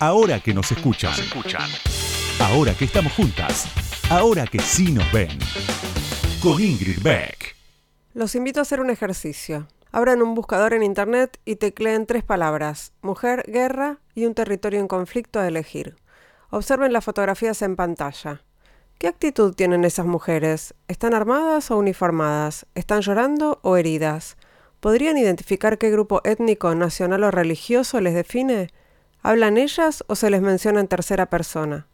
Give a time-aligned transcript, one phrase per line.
[0.00, 1.12] ahora que nos escuchan.
[2.40, 3.66] Ahora que estamos juntas.
[4.10, 5.38] Ahora que sí nos ven.
[6.42, 7.54] Con Ingrid Beck.
[8.14, 9.68] Los invito a hacer un ejercicio.
[9.92, 14.88] Abran un buscador en internet y tecleen tres palabras: mujer, guerra y un territorio en
[14.88, 15.96] conflicto a elegir.
[16.48, 18.42] Observen las fotografías en pantalla.
[18.98, 20.74] ¿Qué actitud tienen esas mujeres?
[20.88, 22.66] ¿Están armadas o uniformadas?
[22.74, 24.36] ¿Están llorando o heridas?
[24.80, 28.68] ¿Podrían identificar qué grupo étnico, nacional o religioso les define?
[29.22, 31.86] ¿Hablan ellas o se les menciona en tercera persona?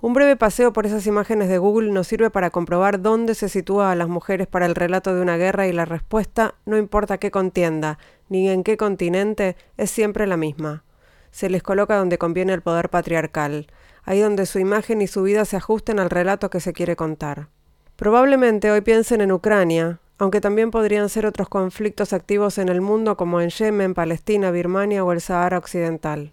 [0.00, 3.92] Un breve paseo por esas imágenes de Google nos sirve para comprobar dónde se sitúa
[3.92, 7.30] a las mujeres para el relato de una guerra y la respuesta, no importa qué
[7.30, 10.82] contienda, ni en qué continente, es siempre la misma.
[11.30, 13.68] Se les coloca donde conviene el poder patriarcal,
[14.02, 17.46] ahí donde su imagen y su vida se ajusten al relato que se quiere contar.
[17.94, 23.16] Probablemente hoy piensen en Ucrania, aunque también podrían ser otros conflictos activos en el mundo
[23.16, 26.32] como en Yemen, Palestina, Birmania o el Sahara Occidental.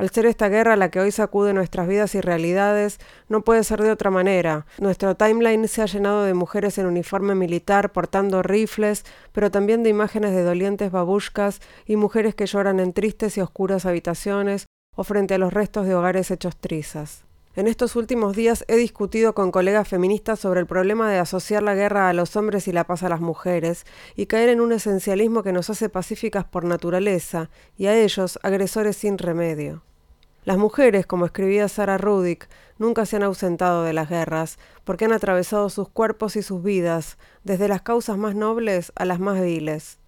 [0.00, 3.82] Al ser esta guerra la que hoy sacude nuestras vidas y realidades, no puede ser
[3.82, 4.64] de otra manera.
[4.78, 9.90] Nuestro timeline se ha llenado de mujeres en uniforme militar portando rifles, pero también de
[9.90, 14.64] imágenes de dolientes babushkas y mujeres que lloran en tristes y oscuras habitaciones
[14.96, 17.24] o frente a los restos de hogares hechos trizas.
[17.54, 21.74] En estos últimos días he discutido con colegas feministas sobre el problema de asociar la
[21.74, 23.84] guerra a los hombres y la paz a las mujeres,
[24.16, 28.96] y caer en un esencialismo que nos hace pacíficas por naturaleza, y a ellos agresores
[28.96, 29.82] sin remedio.
[30.44, 35.12] Las mujeres, como escribía Sara Rudick, nunca se han ausentado de las guerras, porque han
[35.12, 39.98] atravesado sus cuerpos y sus vidas, desde las causas más nobles a las más viles.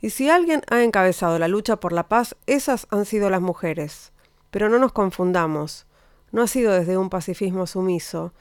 [0.00, 4.12] Y si alguien ha encabezado la lucha por la paz, esas han sido las mujeres.
[4.50, 5.88] Pero no nos confundamos
[6.32, 8.32] no ha sido desde un pacifismo sumiso,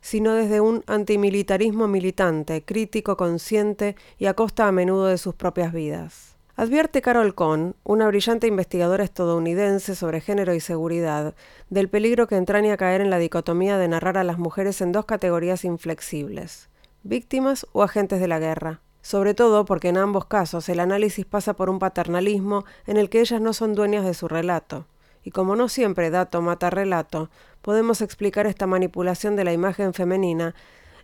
[0.00, 5.72] sino desde un antimilitarismo militante, crítico, consciente y a costa a menudo de sus propias
[5.72, 6.35] vidas.
[6.58, 11.34] Advierte Carol Cohn, una brillante investigadora estadounidense sobre género y seguridad,
[11.68, 15.04] del peligro que entraña caer en la dicotomía de narrar a las mujeres en dos
[15.04, 16.70] categorías inflexibles,
[17.02, 21.54] víctimas o agentes de la guerra sobre todo porque en ambos casos el análisis pasa
[21.54, 24.88] por un paternalismo en el que ellas no son dueñas de su relato
[25.22, 27.30] y como no siempre dato mata relato,
[27.62, 30.56] podemos explicar esta manipulación de la imagen femenina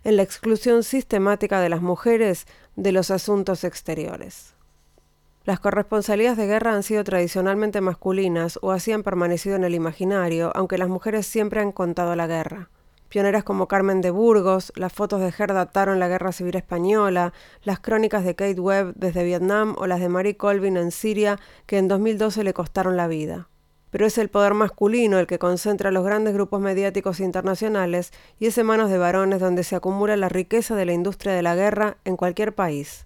[0.03, 4.52] en la exclusión sistemática de las mujeres de los asuntos exteriores.
[5.45, 10.53] Las corresponsalías de guerra han sido tradicionalmente masculinas o así han permanecido en el imaginario,
[10.55, 12.69] aunque las mujeres siempre han contado la guerra.
[13.09, 17.33] Pioneras como Carmen de Burgos, las fotos de Gerda Taro en la Guerra Civil Española,
[17.61, 21.77] las crónicas de Kate Webb desde Vietnam o las de Marie Colvin en Siria, que
[21.77, 23.49] en 2012 le costaron la vida
[23.91, 28.57] pero es el poder masculino el que concentra los grandes grupos mediáticos internacionales y es
[28.57, 31.97] en manos de varones donde se acumula la riqueza de la industria de la guerra
[32.03, 33.05] en cualquier país.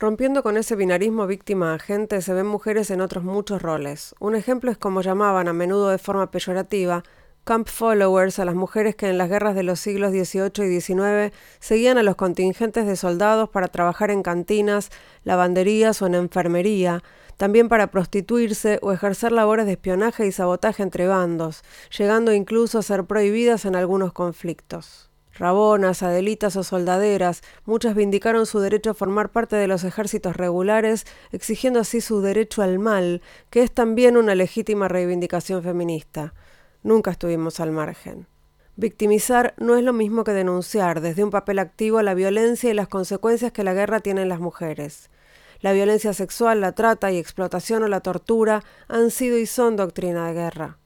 [0.00, 4.14] Rompiendo con ese binarismo víctima-agente se ven mujeres en otros muchos roles.
[4.20, 7.02] Un ejemplo es como llamaban a menudo de forma peyorativa
[7.42, 11.34] camp followers a las mujeres que en las guerras de los siglos XVIII y XIX
[11.58, 14.90] seguían a los contingentes de soldados para trabajar en cantinas,
[15.24, 17.02] lavanderías o en enfermería,
[17.36, 21.64] también para prostituirse o ejercer labores de espionaje y sabotaje entre bandos,
[21.96, 25.07] llegando incluso a ser prohibidas en algunos conflictos.
[25.38, 31.06] Rabonas, adelitas o soldaderas, muchas vindicaron su derecho a formar parte de los ejércitos regulares,
[31.30, 36.34] exigiendo así su derecho al mal, que es también una legítima reivindicación feminista.
[36.82, 38.26] Nunca estuvimos al margen.
[38.74, 42.88] Victimizar no es lo mismo que denunciar desde un papel activo la violencia y las
[42.88, 45.08] consecuencias que la guerra tiene en las mujeres.
[45.60, 50.26] La violencia sexual, la trata y explotación o la tortura han sido y son doctrina
[50.28, 50.78] de guerra.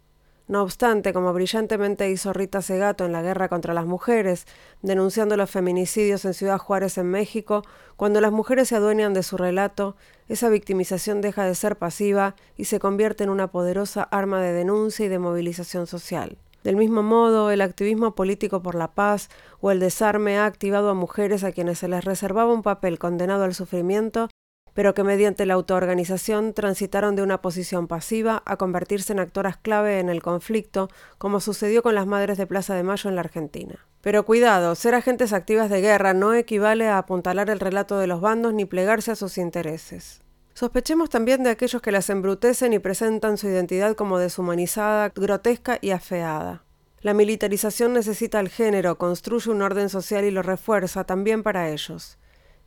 [0.48, 4.46] No obstante, como brillantemente hizo Rita Segato en la guerra contra las mujeres,
[4.82, 7.62] denunciando los feminicidios en Ciudad Juárez en México,
[7.96, 9.96] cuando las mujeres se adueñan de su relato,
[10.28, 15.06] esa victimización deja de ser pasiva y se convierte en una poderosa arma de denuncia
[15.06, 16.38] y de movilización social.
[16.64, 20.94] Del mismo modo, el activismo político por la paz o el desarme ha activado a
[20.94, 24.28] mujeres a quienes se les reservaba un papel condenado al sufrimiento
[24.74, 30.00] pero que mediante la autoorganización transitaron de una posición pasiva a convertirse en actoras clave
[30.00, 30.88] en el conflicto,
[31.18, 33.86] como sucedió con las Madres de Plaza de Mayo en la Argentina.
[34.00, 38.20] Pero cuidado, ser agentes activas de guerra no equivale a apuntalar el relato de los
[38.20, 40.22] bandos ni plegarse a sus intereses.
[40.54, 45.90] Sospechemos también de aquellos que las embrutecen y presentan su identidad como deshumanizada, grotesca y
[45.90, 46.64] afeada.
[47.00, 52.18] La militarización necesita el género, construye un orden social y lo refuerza también para ellos.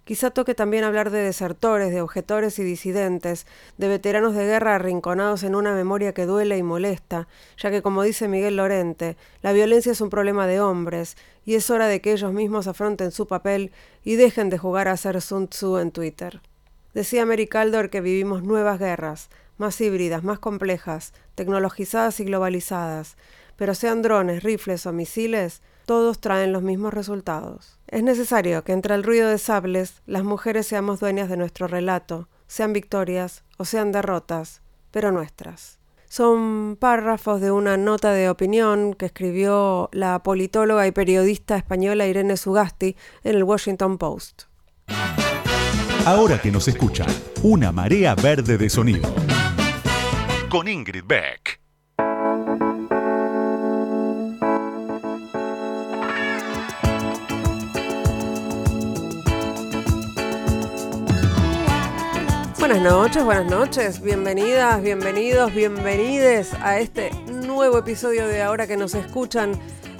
[0.05, 3.47] Quizá toque también hablar de desertores, de objetores y disidentes,
[3.79, 8.03] de veteranos de guerra arrinconados en una memoria que duele y molesta, ya que como
[8.03, 12.11] dice Miguel Lorente, la violencia es un problema de hombres, y es hora de que
[12.11, 13.71] ellos mismos afronten su papel
[14.03, 16.39] y dejen de jugar a ser Sun Tzu en Twitter.
[16.93, 23.17] Decía Mary Caldor que vivimos nuevas guerras, más híbridas, más complejas, tecnologizadas y globalizadas,
[23.55, 27.74] pero sean drones, rifles o misiles, todos traen los mismos resultados.
[27.87, 32.27] Es necesario que entre el ruido de sables las mujeres seamos dueñas de nuestro relato,
[32.47, 34.61] sean victorias o sean derrotas,
[34.91, 35.79] pero nuestras.
[36.07, 42.37] Son párrafos de una nota de opinión que escribió la politóloga y periodista española Irene
[42.37, 44.43] Sugasti en el Washington Post.
[46.05, 47.07] Ahora que nos escuchan,
[47.43, 49.13] una marea verde de sonido.
[50.49, 51.64] Con Ingrid Beck.
[62.67, 68.95] Buenas noches, buenas noches, bienvenidas, bienvenidos, bienvenides a este nuevo episodio de Ahora que nos
[68.95, 69.51] escuchan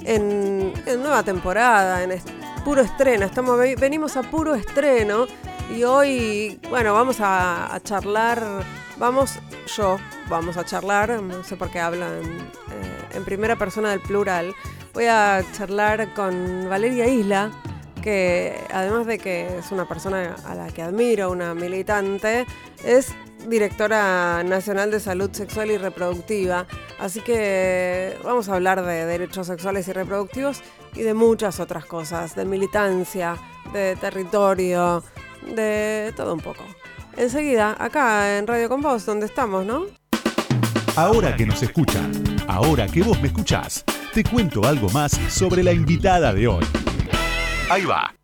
[0.04, 2.20] en, nueva temporada, en
[2.64, 3.24] puro estreno.
[3.24, 5.28] Estamos, venimos a puro estreno
[5.72, 8.42] y hoy, bueno, vamos a, charlar,
[8.98, 9.38] vamos,
[9.76, 9.98] yo,
[10.28, 14.52] vamos a charlar, no sé por qué hablo en, eh, en primera persona del plural,
[14.92, 17.52] voy a charlar con Valeria Isla
[18.06, 22.46] que además de que es una persona a la que admiro, una militante,
[22.84, 23.12] es
[23.48, 26.68] directora nacional de salud sexual y reproductiva.
[27.00, 30.62] Así que vamos a hablar de derechos sexuales y reproductivos
[30.94, 33.34] y de muchas otras cosas, de militancia,
[33.72, 35.02] de territorio,
[35.56, 36.62] de todo un poco.
[37.16, 39.86] Enseguida, acá en Radio Con Vos, donde estamos, ¿no?
[40.94, 42.12] Ahora que nos escuchan,
[42.46, 43.82] ahora que vos me escuchás,
[44.14, 46.64] te cuento algo más sobre la invitada de hoy.
[47.68, 48.14] Ahí va.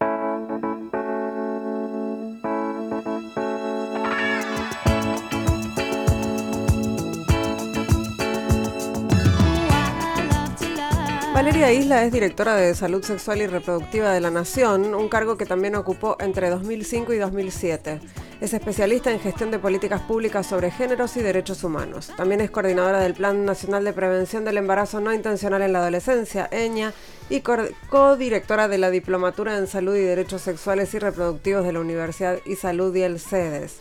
[11.35, 15.45] Valeria Isla es directora de Salud Sexual y Reproductiva de la Nación, un cargo que
[15.45, 18.01] también ocupó entre 2005 y 2007.
[18.43, 22.11] Es especialista en gestión de políticas públicas sobre géneros y derechos humanos.
[22.17, 26.49] También es coordinadora del Plan Nacional de Prevención del Embarazo No Intencional en la Adolescencia,
[26.51, 26.93] EñA,
[27.31, 32.41] y codirectora de la Diplomatura en Salud y Derechos Sexuales y Reproductivos de la Universidad
[32.45, 33.77] y Salud y el CEDES.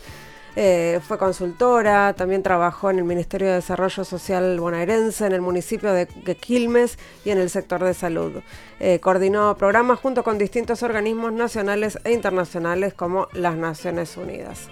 [0.55, 5.93] Eh, fue consultora, también trabajó en el Ministerio de Desarrollo Social bonaerense, en el municipio
[5.93, 8.41] de, Quilmes y en el sector de salud.
[8.79, 14.67] Eh, coordinó programas junto con distintos organismos nacionales e internacionales como las Naciones Unidas.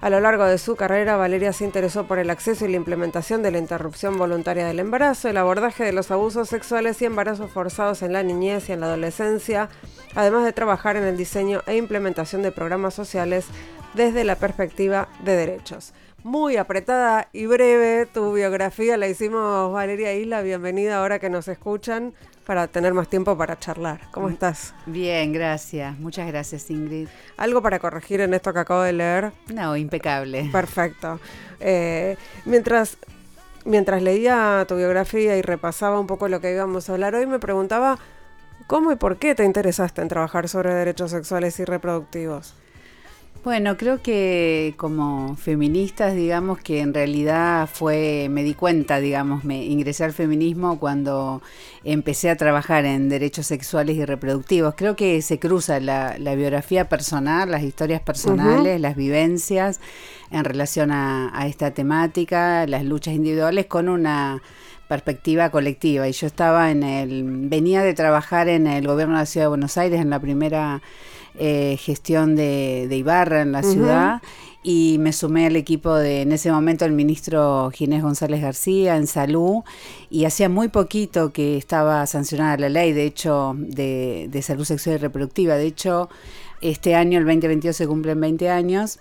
[0.00, 3.40] A lo largo de su carrera, Valeria se interesó por el acceso y la implementación
[3.40, 8.02] de la interrupción voluntaria del embarazo, el abordaje de los abusos sexuales y embarazos forzados
[8.02, 9.68] en la niñez y en la adolescencia,
[10.16, 13.46] además de trabajar en el diseño e implementación de programas sociales
[13.94, 15.92] desde la perspectiva de derechos.
[16.24, 22.14] Muy apretada y breve tu biografía, la hicimos Valeria Isla, bienvenida ahora que nos escuchan
[22.46, 24.00] para tener más tiempo para charlar.
[24.12, 24.74] ¿Cómo mm, estás?
[24.86, 25.98] Bien, gracias.
[25.98, 27.08] Muchas gracias, Ingrid.
[27.36, 29.32] ¿Algo para corregir en esto que acabo de leer?
[29.52, 30.48] No, impecable.
[30.52, 31.18] Perfecto.
[31.58, 32.98] Eh, mientras,
[33.64, 37.38] mientras leía tu biografía y repasaba un poco lo que íbamos a hablar hoy, me
[37.38, 37.98] preguntaba
[38.66, 42.54] cómo y por qué te interesaste en trabajar sobre derechos sexuales y reproductivos.
[43.44, 49.64] Bueno, creo que como feministas, digamos que en realidad fue, me di cuenta, digamos, me
[49.64, 51.42] ingresé al feminismo cuando
[51.82, 54.74] empecé a trabajar en derechos sexuales y reproductivos.
[54.76, 59.80] Creo que se cruza la, biografía personal, las historias personales, las vivencias
[60.30, 64.40] en relación a, esta temática, las luchas individuales con una
[64.86, 66.06] perspectiva colectiva.
[66.06, 69.48] Y yo estaba en el, venía de trabajar en el gobierno de la ciudad de
[69.48, 70.80] Buenos Aires en la primera
[71.38, 74.20] eh, gestión de, Ibarra en la ciudad
[74.62, 79.06] y me sumé al equipo de, en ese momento, el ministro Ginés González García en
[79.06, 79.62] salud
[80.08, 84.96] y hacía muy poquito que estaba sancionada la ley, de hecho, de, de salud sexual
[84.96, 85.56] y reproductiva.
[85.56, 86.08] De hecho,
[86.60, 89.00] este año, el 2022, se cumplen 20 años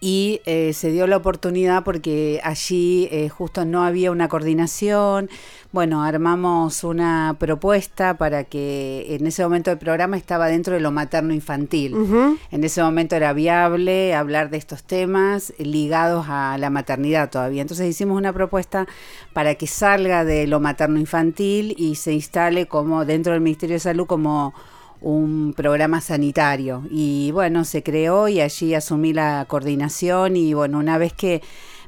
[0.00, 5.30] y eh, se dio la oportunidad porque allí eh, justo no había una coordinación.
[5.72, 10.90] Bueno, armamos una propuesta para que en ese momento el programa estaba dentro de lo
[10.90, 11.94] materno infantil.
[12.50, 17.62] En ese momento era viable hablar de estos temas ligados a la maternidad todavía.
[17.62, 18.86] Entonces hicimos una propuesta
[19.32, 23.80] para que salga de lo materno infantil y se instale como dentro del Ministerio de
[23.80, 24.54] Salud como
[25.00, 30.98] un programa sanitario y bueno, se creó y allí asumí la coordinación y bueno, una
[30.98, 31.42] vez que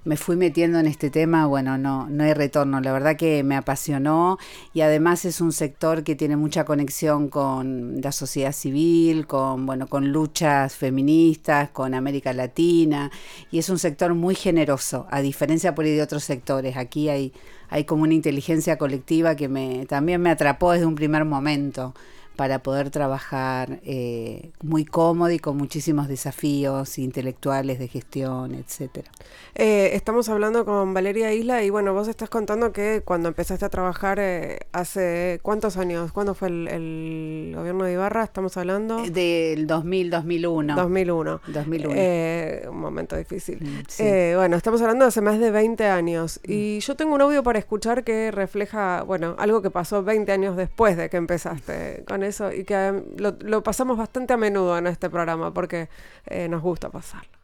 [0.04, 2.80] me fui metiendo en este tema, bueno, no, no hay retorno.
[2.80, 4.38] La verdad que me apasionó
[4.72, 9.86] y además es un sector que tiene mucha conexión con la sociedad civil, con, bueno,
[9.86, 13.10] con luchas feministas, con América Latina
[13.50, 16.76] y es un sector muy generoso, a diferencia por ahí de otros sectores.
[16.78, 17.34] Aquí hay,
[17.68, 21.94] hay como una inteligencia colectiva que me, también me atrapó desde un primer momento
[22.38, 29.10] para poder trabajar eh, muy cómodo y con muchísimos desafíos intelectuales de gestión, etcétera.
[29.56, 33.68] Eh, estamos hablando con Valeria Isla y bueno, vos estás contando que cuando empezaste a
[33.70, 38.22] trabajar eh, hace cuántos años, ¿cuándo fue el, gobierno de Ibarra?
[38.22, 40.76] Estamos hablando del 2000, 2001.
[40.76, 41.40] 2001.
[41.48, 42.70] 2001.
[42.70, 43.58] un momento difícil.
[43.60, 46.52] Mm, bueno, estamos hablando de hace más de 20 años mm.
[46.52, 50.56] y yo tengo un audio para escuchar que refleja, bueno, algo que pasó 20 años
[50.56, 54.86] después de que empezaste con eso y que em, lo, pasamos bastante a menudo en
[54.86, 55.88] este programa porque
[56.26, 57.38] eh, nos gusta pasarlo.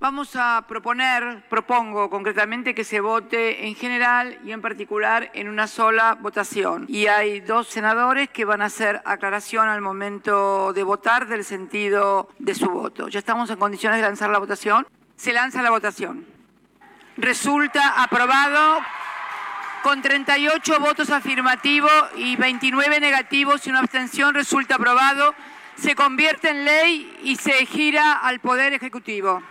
[0.00, 5.66] Vamos a proponer, propongo concretamente que se vote en general y en particular en una
[5.66, 6.86] sola votación.
[6.88, 12.28] Y hay dos senadores que van a hacer aclaración al momento de votar del sentido
[12.38, 13.08] de su voto.
[13.08, 14.86] ¿Ya estamos en condiciones de lanzar la votación?
[15.16, 16.24] Se lanza la votación.
[17.16, 18.78] Resulta aprobado
[19.82, 25.34] con 38 votos afirmativos y 29 negativos y una abstención resulta aprobado.
[25.76, 29.42] Se convierte en ley y se gira al Poder Ejecutivo.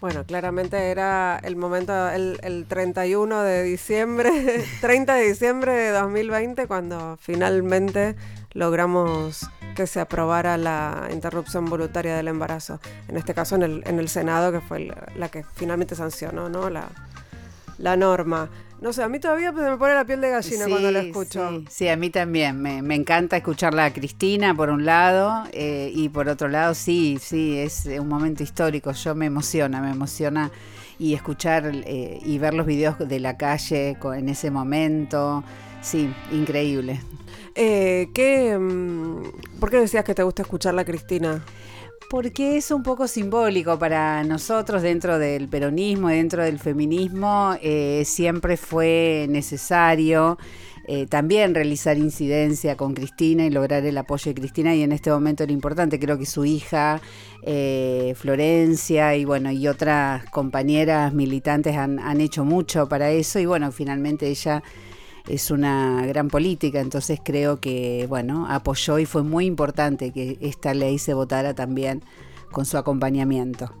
[0.00, 4.30] Bueno, claramente era el momento, el, el, 31 de diciembre,
[4.80, 8.14] 30 de diciembre de 2020, cuando finalmente
[8.52, 12.80] logramos que se aprobara la interrupción voluntaria del embarazo.
[13.08, 16.70] En este caso en el, en el Senado, que fue la que finalmente sancionó ¿no?
[16.70, 16.88] la,
[17.78, 18.50] la norma.
[18.80, 21.62] No sé, a mí todavía se me pone la piel de gallina cuando la escucho.
[21.70, 22.60] Sí, a mí también.
[22.60, 27.56] Me, encanta escucharla a Cristina, por un lado, eh, y por otro lado, sí, sí,
[27.56, 28.92] es un momento histórico.
[28.92, 30.50] Yo me emociona, me emociona
[30.98, 35.42] y escuchar eh, y ver los videos de la calle en ese momento.
[35.80, 37.00] Sí, increíble.
[37.54, 41.42] Eh, ¿qué, mm, ¿Por qué decías que te gusta escucharla, Cristina?
[42.08, 48.56] Porque es un poco simbólico para nosotros dentro del peronismo, dentro del feminismo, eh, siempre
[48.56, 50.38] fue necesario
[50.88, 55.10] eh, también realizar incidencia con Cristina y lograr el apoyo de Cristina y en este
[55.10, 57.00] momento era importante, creo que su hija
[57.42, 63.46] eh, Florencia y bueno y otras compañeras militantes han, han hecho mucho para eso y
[63.46, 64.62] bueno finalmente ella
[65.28, 70.74] es una gran política, entonces creo que, bueno, apoyó y fue muy importante que esta
[70.74, 72.02] ley se votara también
[72.52, 73.72] con su acompañamiento.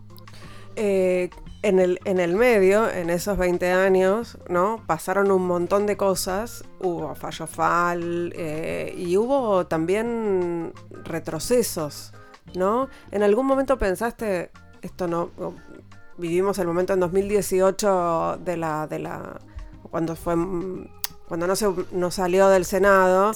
[0.74, 1.30] Eh,
[1.62, 4.82] en, el, en el medio, en esos 20 años, ¿no?
[4.86, 10.72] Pasaron un montón de cosas, hubo fallo fal eh, y hubo también
[11.04, 12.12] retrocesos,
[12.54, 12.88] ¿no?
[13.10, 14.50] En algún momento pensaste,
[14.82, 15.30] esto no,
[16.18, 19.40] vivimos el momento en 2018 de la, de la,
[19.90, 20.34] cuando fue
[21.28, 23.32] cuando no, se, no salió del Senado.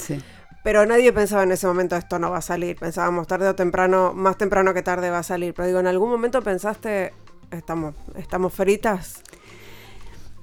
[0.62, 2.76] Pero nadie pensaba en ese momento esto no va a salir.
[2.76, 5.54] Pensábamos tarde o temprano, más temprano que tarde va a salir.
[5.54, 7.14] Pero digo, ¿en algún momento pensaste,
[7.50, 9.23] estamos, estamos fritas?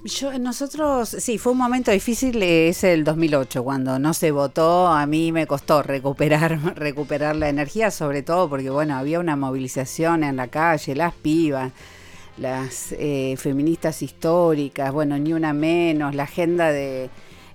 [0.04, 5.06] Yo, nosotros, sí, fue un momento difícil, es el 2008, cuando no se votó, a
[5.06, 10.38] mí me costó recuperar, recuperar la energía, sobre todo porque, bueno, había una movilización en
[10.38, 11.74] la calle, las pibas,
[12.38, 17.10] las eh, feministas históricas, bueno, ni una menos, la agenda de,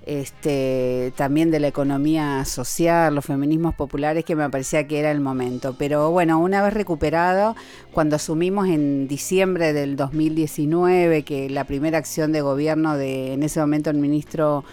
[0.05, 5.21] este, también de la economía social, los feminismos populares, que me parecía que era el
[5.21, 5.75] momento.
[5.79, 7.55] Pero bueno, una vez recuperado,
[7.93, 13.61] cuando asumimos en diciembre del 2019 que la primera acción de gobierno de en ese
[13.61, 14.65] momento el ministro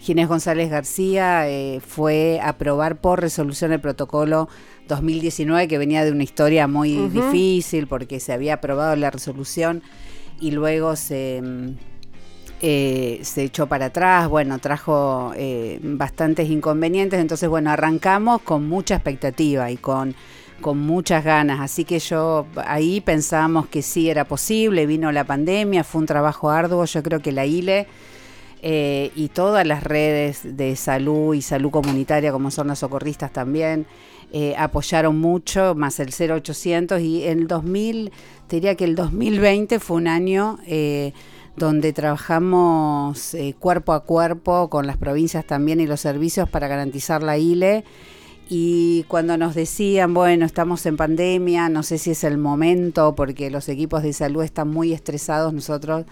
[0.00, 4.48] Ginés González García eh, fue aprobar por resolución el protocolo
[4.88, 9.82] 2019, que venía de una historia muy difícil porque se había aprobado la resolución
[10.40, 11.40] y luego se
[12.64, 18.94] eh, se echó para atrás, bueno, trajo eh, bastantes inconvenientes, entonces bueno, arrancamos con mucha
[18.94, 20.14] expectativa y con,
[20.60, 25.82] con muchas ganas, así que yo ahí pensábamos que sí era posible, vino la pandemia,
[25.82, 27.88] fue un trabajo arduo, yo creo que la ILE
[28.62, 33.86] eh, y todas las redes de salud y salud comunitaria, como son los socorristas también,
[34.56, 38.12] apoyaron mucho, más el 0800 y el 2000,
[38.48, 40.58] diría que el 2020 fue un año
[41.56, 47.22] donde trabajamos eh, cuerpo a cuerpo con las provincias también y los servicios para garantizar
[47.22, 47.84] la ILE.
[48.48, 53.50] Y cuando nos decían, bueno, estamos en pandemia, no sé si es el momento porque
[53.50, 56.04] los equipos de salud están muy estresados, nosotros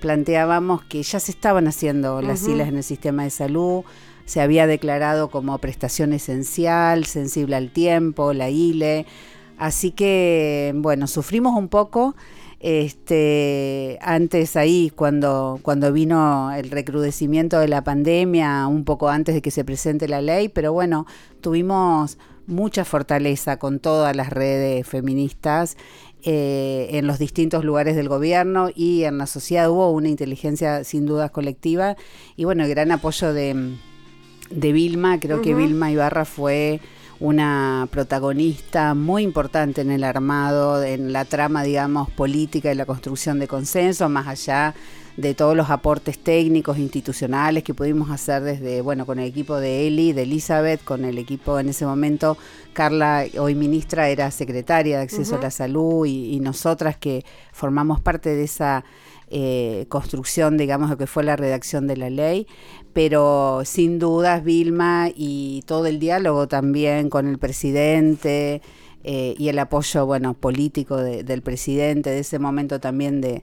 [0.00, 3.84] planteábamos que ya se estaban haciendo las ILES en el sistema de salud,
[4.24, 9.06] se había declarado como prestación esencial, sensible al tiempo, la ILE.
[9.56, 12.16] Así que, bueno, sufrimos un poco
[12.66, 19.42] este, antes ahí, cuando, cuando vino el recrudecimiento de la pandemia, un poco antes de
[19.42, 21.06] que se presente la ley, pero bueno,
[21.42, 22.16] tuvimos
[22.46, 25.76] mucha fortaleza con todas las redes feministas
[26.22, 31.04] eh, en los distintos lugares del gobierno y en la sociedad hubo una inteligencia sin
[31.04, 31.96] dudas colectiva
[32.34, 33.74] y bueno, el gran apoyo de
[34.50, 35.20] de Vilma.
[35.20, 36.80] Creo que Vilma Ibarra fue
[37.20, 43.38] una protagonista muy importante en el armado, en la trama, digamos, política y la construcción
[43.38, 44.74] de consenso, más allá
[45.16, 49.86] de todos los aportes técnicos, institucionales que pudimos hacer desde, bueno, con el equipo de
[49.86, 52.36] Eli, de Elizabeth, con el equipo en ese momento,
[52.72, 58.34] Carla, hoy ministra, era secretaria de Acceso a la Salud y, nosotras que formamos parte
[58.34, 58.84] de esa
[59.36, 62.46] eh, construcción, digamos, de que fue la redacción de la ley,
[62.92, 68.62] pero sin dudas Vilma y todo el diálogo también con el presidente
[69.02, 73.42] eh, y el apoyo, bueno, político del presidente, de ese momento también de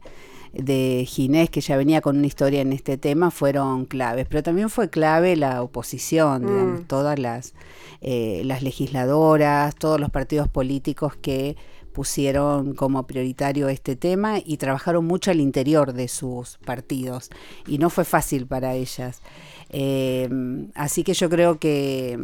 [0.53, 4.27] de Ginés, que ya venía con una historia en este tema, fueron claves.
[4.29, 6.43] Pero también fue clave la oposición,
[6.73, 6.83] mm.
[6.87, 7.53] todas las,
[8.01, 11.55] eh, las legisladoras, todos los partidos políticos que
[11.91, 17.29] pusieron como prioritario este tema y trabajaron mucho al interior de sus partidos
[17.67, 19.21] y no fue fácil para ellas.
[19.69, 20.29] Eh,
[20.75, 22.19] así que yo creo que,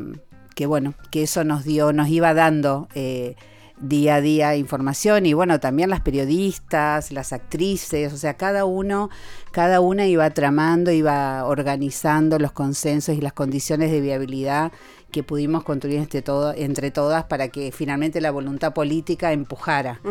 [0.56, 3.36] que, bueno, que eso nos dio, nos iba dando eh,
[3.80, 9.10] día a día información y bueno, también las periodistas, las actrices, o sea, cada uno,
[9.52, 14.72] cada una iba tramando, iba organizando los consensos y las condiciones de viabilidad
[15.12, 20.02] que pudimos construir entre, todo, entre todas para que finalmente la voluntad política empujara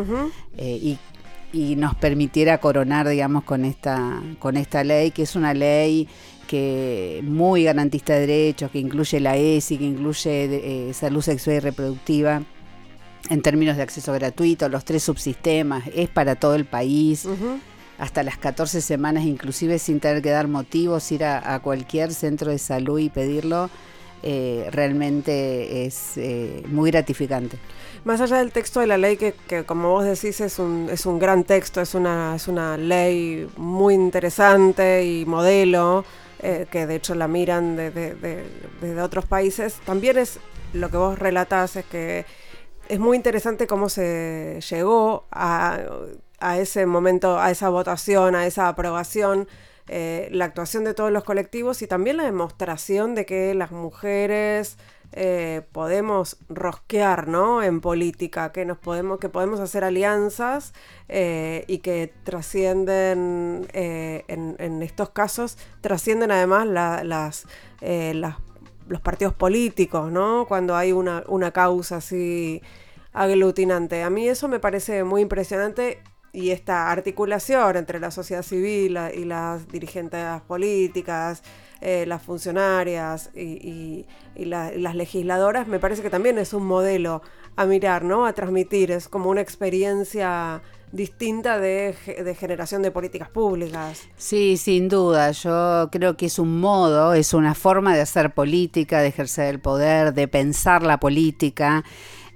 [0.57, 0.99] eh, y,
[1.53, 6.07] y, nos permitiera coronar, digamos, con esta, con esta ley, que es una ley
[6.47, 11.59] que muy garantista de derechos, que incluye la ESI, que incluye eh, salud sexual y
[11.59, 12.41] reproductiva
[13.29, 17.27] en términos de acceso gratuito, los tres subsistemas, es para todo el país.
[17.97, 22.59] Hasta las 14 semanas, inclusive sin tener que dar motivos, ir a, cualquier centro de
[22.59, 23.69] salud y pedirlo,
[24.23, 27.57] eh, realmente es eh, muy gratificante.
[28.03, 31.19] Más allá del texto de la ley, que, como vos decís es un, es un
[31.19, 36.05] gran texto, es una, es una ley muy interesante y modelo,
[36.39, 40.39] eh, que de hecho la miran desde de, otros países, también es
[40.73, 42.25] lo que vos relatás, es que
[42.87, 45.79] es muy interesante cómo se llegó a,
[46.57, 49.47] ese momento, a esa votación, a esa aprobación,
[49.87, 54.77] eh, la actuación de todos los colectivos y también la demostración de que las mujeres
[55.13, 57.63] eh, podemos rosquear ¿no?
[57.63, 60.73] en política, que, nos podemos, que podemos hacer alianzas
[61.07, 67.45] eh, y que trascienden, en, estos casos, trascienden además las,
[68.89, 70.45] los partidos políticos, ¿no?
[70.47, 72.61] Cuando hay una, una causa así
[73.13, 74.03] aglutinante.
[74.03, 76.01] A mí eso me parece muy impresionante
[76.37, 81.41] y esta articulación entre la sociedad civil y las dirigentes políticas,
[81.81, 87.23] eh, las funcionarias y, las legisladoras, me parece que también es un modelo
[87.55, 88.27] a mirar, ¿no?
[88.27, 91.95] A transmitir, es como una experiencia distinta de,
[92.39, 94.03] generación de políticas públicas.
[94.15, 95.31] Sí, sin duda.
[95.31, 99.59] Yo creo que es un modo, es una forma de hacer política, de ejercer el
[99.59, 101.83] poder, de pensar la política.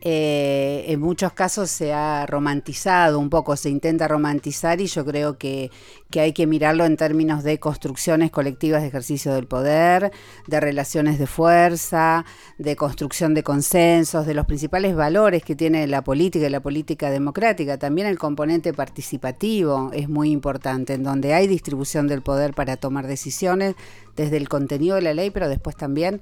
[0.04, 5.38] Eh, en muchos casos se ha romantizado un poco, se intenta romantizar y yo creo
[5.38, 5.70] que,
[6.20, 10.12] hay que mirarlo en términos de construcciones colectivas de ejercicio del poder,
[10.48, 12.26] de relaciones de fuerza,
[12.58, 17.10] de construcción de consensos, de los principales valores que tiene la política y la política
[17.10, 17.78] democrática.
[17.78, 23.08] También el componente participativo es muy importante, en donde hay distribución del poder para tomar
[23.08, 23.76] decisiones
[24.16, 26.22] desde el contenido de la ley, pero después también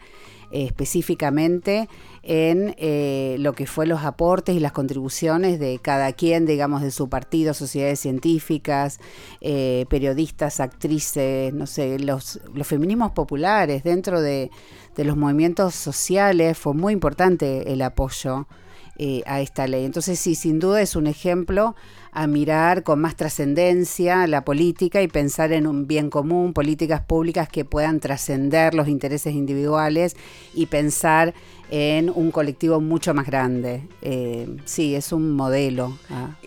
[0.52, 1.88] eh, específicamente
[2.24, 6.90] en eh, lo que fue los aportes y las contribuciones de cada quien, digamos, de
[6.90, 9.00] su partido, sociedades científicas,
[9.42, 14.52] eh, periodistas, actrices, no sé, los, los feminismos populares dentro de,
[14.96, 18.48] de los movimientos sociales, fue muy importante el apoyo
[19.02, 19.86] eh, a esta ley.
[19.86, 21.74] Entonces sí, sin duda es un ejemplo
[22.12, 27.48] a mirar con más trascendencia la política y pensar en un bien común, políticas públicas
[27.48, 30.18] que puedan trascender los intereses individuales
[30.54, 31.34] y pensar
[31.72, 33.88] en un colectivo mucho más grande.
[34.02, 35.98] Eh, sí, es un modelo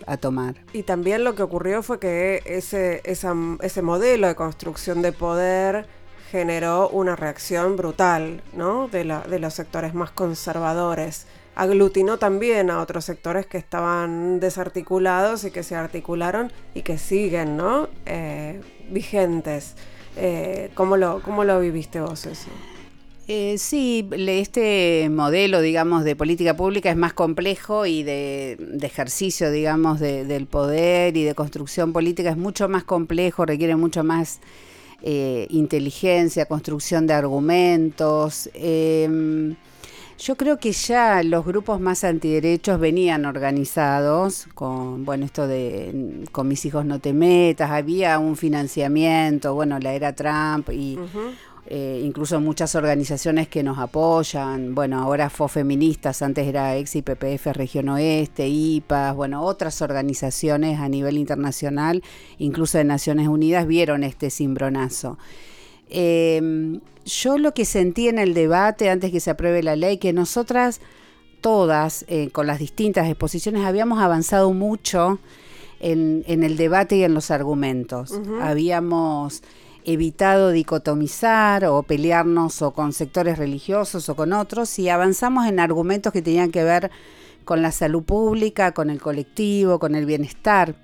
[0.05, 0.53] a, tomar.
[0.73, 5.87] Y también lo que ocurrió fue que ese, ese modelo de construcción de poder
[6.29, 8.89] generó una reacción brutal ¿no?
[8.89, 15.43] de, la, de los sectores más conservadores aglutinó también a otros sectores que estaban desarticulados
[15.43, 17.89] y que se articularon y que siguen, ¿no?
[18.05, 19.75] Eh, vigentes.
[20.17, 22.49] Eh, ¿cómo, lo, ¿Cómo lo viviste vos eso?
[23.27, 29.99] Eh, sí, este modelo, digamos, de política pública es más complejo y de, ejercicio, digamos,
[30.01, 34.41] del poder y de construcción política es mucho más complejo, requiere mucho más
[35.05, 38.49] inteligencia, construcción de argumentos.
[40.23, 46.47] Yo creo que ya los grupos más antiderechos venían organizados con, bueno, esto de con
[46.47, 50.97] mis hijos no te metas, había un financiamiento, bueno, la era Trump y
[51.65, 57.47] eh, incluso muchas organizaciones que nos apoyan, bueno, ahora fue Feministas, antes era EXI, PPF
[57.47, 62.01] Región Oeste, IPAS, bueno, otras organizaciones a nivel internacional,
[62.37, 65.17] incluso de Naciones Unidas, vieron este cimbronazo.
[65.93, 70.11] Em, yo lo que sentí en el debate antes que se apruebe la ley, que
[70.11, 70.81] nosotras
[71.39, 75.19] todas, eh, con las distintas exposiciones, habíamos avanzado mucho
[75.79, 78.19] en, el debate y en los argumentos.
[78.41, 79.43] Habíamos
[79.85, 86.13] evitado dicotomizar o pelearnos o con sectores religiosos o con otros y avanzamos en argumentos
[86.13, 86.89] que tenían que ver
[87.43, 90.75] con la salud pública, con el colectivo, con el bienestar,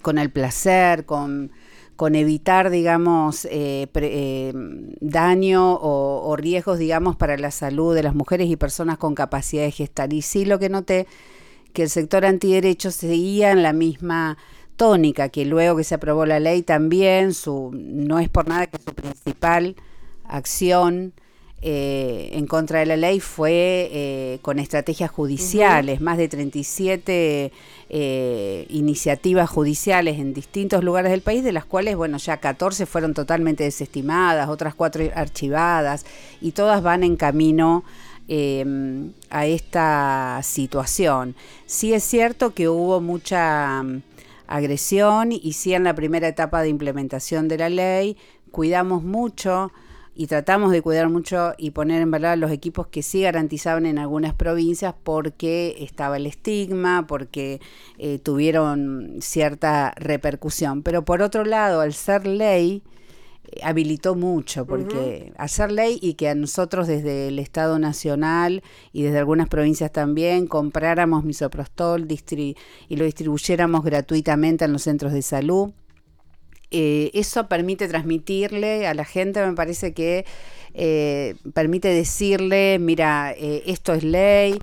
[0.00, 1.50] con el placer, con,
[1.96, 4.52] con evitar, digamos, eh, eh,
[5.00, 9.70] daño o, riesgos, digamos, para la salud de las mujeres y personas con capacidad de
[9.70, 10.12] gestar.
[10.12, 11.06] Y sí lo que noté,
[11.72, 14.38] que el sector antiderechos seguía en la misma
[14.76, 18.78] tónica, que luego que se aprobó la ley también, su, no es por nada que
[18.78, 19.76] su principal
[20.24, 21.12] acción
[21.66, 27.52] eh, en contra de la ley fue eh, con estrategias judiciales, más de 37
[27.88, 33.14] eh, iniciativas judiciales en distintos lugares del país, de las cuales, bueno, ya 14 fueron
[33.14, 36.04] totalmente desestimadas, otras cuatro archivadas,
[36.42, 37.82] y todas van en camino
[39.30, 41.34] a esta situación.
[41.64, 43.82] Sí es cierto que hubo mucha
[44.46, 48.18] agresión y sí en la primera etapa de implementación de la ley
[48.50, 49.72] cuidamos mucho
[50.14, 53.98] y tratamos de cuidar mucho y poner en valor los equipos que sí garantizaban en
[53.98, 57.60] algunas provincias porque estaba el estigma, porque
[57.98, 60.82] eh, tuvieron cierta repercusión.
[60.82, 62.82] Pero por otro lado, al ser ley,
[63.62, 69.18] habilitó mucho, porque hacer ley y que a nosotros desde el Estado Nacional y desde
[69.18, 72.06] algunas provincias también compráramos misoprostol
[72.88, 75.72] y lo distribuyéramos gratuitamente en los centros de salud,
[76.70, 80.24] eh, eso permite transmitirle a la gente, me parece que
[80.74, 84.60] eh, permite decirle, mira, eh, esto es ley,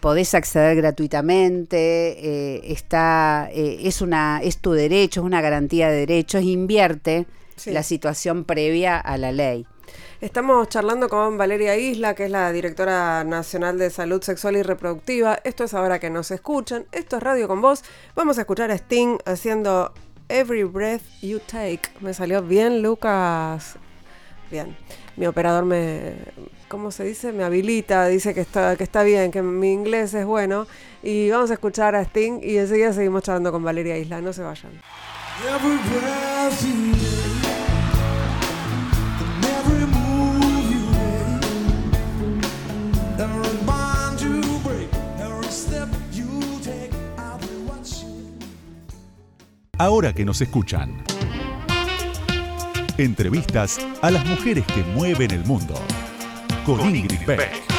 [0.00, 7.26] podés acceder gratuitamente, está, es, una, es tu derecho, es una garantía de derechos, invierte
[7.66, 9.66] la situación previa a la ley.
[10.20, 15.38] Estamos charlando con Valeria Isla, que es la directora nacional de salud sexual y reproductiva.
[15.44, 16.86] Esto es ahora que nos escuchan.
[16.90, 17.84] Esto es Radio con Vos.
[18.16, 19.94] Vamos a escuchar a Sting haciendo
[20.28, 21.82] Every Breath You Take.
[22.00, 23.76] Me salió bien, Lucas.
[24.50, 24.76] Bien.
[25.16, 26.14] Mi operador me,
[26.68, 27.32] ¿cómo se dice?
[27.32, 30.66] Me habilita, dice que está, que está bien, que mi inglés es bueno.
[31.02, 34.20] Y vamos a escuchar a Sting y enseguida seguimos charlando con Valeria Isla.
[34.20, 34.72] No se vayan.
[49.78, 50.92] Ahora que nos escuchan.
[52.98, 55.74] Entrevistas a las mujeres que mueven el mundo.
[56.66, 57.77] Con, Ingrid Beck.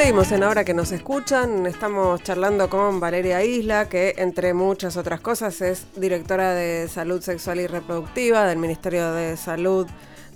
[0.00, 5.20] Seguimos en Ahora que nos escuchan, estamos charlando con Valeria Isla, que entre muchas otras
[5.20, 9.86] cosas es directora de Salud Sexual y Reproductiva del Ministerio de Salud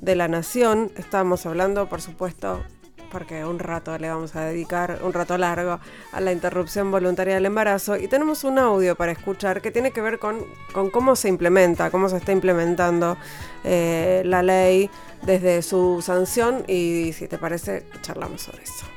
[0.02, 0.92] de la Nación.
[0.98, 2.62] Estamos hablando, por supuesto,
[3.10, 5.80] porque un rato le vamos a dedicar, un rato largo,
[6.12, 7.96] a la interrupción voluntaria del embarazo.
[7.96, 10.44] Y tenemos un audio para escuchar que tiene que ver con,
[10.92, 13.16] cómo se implementa, cómo se está implementando
[13.64, 14.90] eh, la ley
[15.22, 16.64] desde su sanción.
[16.68, 18.93] Y si te parece, charlamos sobre eso.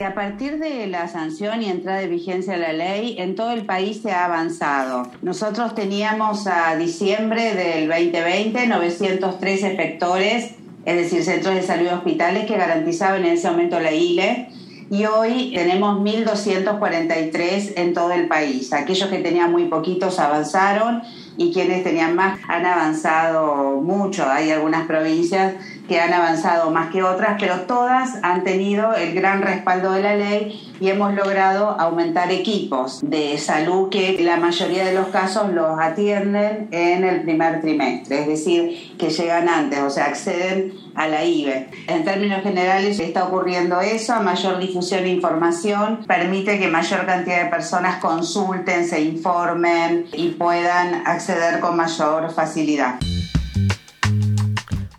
[0.00, 3.64] A partir de la sanción y entrada de vigencia de la ley, en todo el
[3.64, 5.08] país se ha avanzado.
[5.22, 10.54] Nosotros teníamos a diciembre del 2020 903 efectores,
[10.84, 14.48] es decir, centros de salud y hospitales que garantizaban en ese momento la ILE.
[14.90, 18.72] Y hoy tenemos 1.243 en todo el país.
[18.72, 21.02] Aquellos que tenían muy poquitos avanzaron
[21.36, 24.28] y quienes tenían más han avanzado mucho.
[24.28, 25.54] Hay algunas provincias
[25.88, 30.16] que han avanzado más que otras, pero todas han tenido el gran respaldo de la
[30.16, 35.78] ley y hemos logrado aumentar equipos de salud que la mayoría de los casos los
[35.78, 41.24] atienden en el primer trimestre, es decir, que llegan antes, o sea, acceden a la
[41.24, 41.68] IBE.
[41.86, 47.44] En términos generales está ocurriendo eso, a mayor difusión e información permite que mayor cantidad
[47.44, 52.96] de personas consulten, se informen y puedan acceder con mayor facilidad.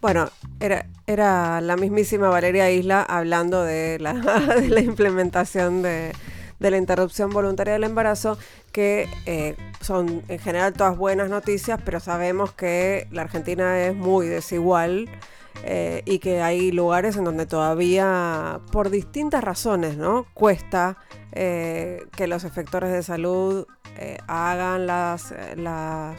[0.05, 4.13] Bueno, era, era la mismísima Valeria Isla hablando de la,
[4.79, 6.11] implementación de,
[6.59, 8.37] de, la interrupción voluntaria del embarazo,
[8.71, 14.27] que eh, son en general todas buenas noticias, pero sabemos que la Argentina es muy
[14.27, 15.09] desigual
[15.63, 20.27] eh, y que hay lugares en donde todavía, por distintas razones, ¿no?
[20.35, 20.97] Cuesta
[21.31, 23.65] eh, que los efectores de salud
[23.97, 26.17] eh, hagan las, las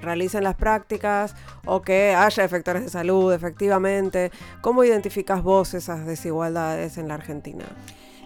[0.00, 1.34] realicen las prácticas
[1.64, 4.30] o que haya efectores de salud efectivamente.
[4.60, 7.64] ¿Cómo identificas vos esas desigualdades en la Argentina?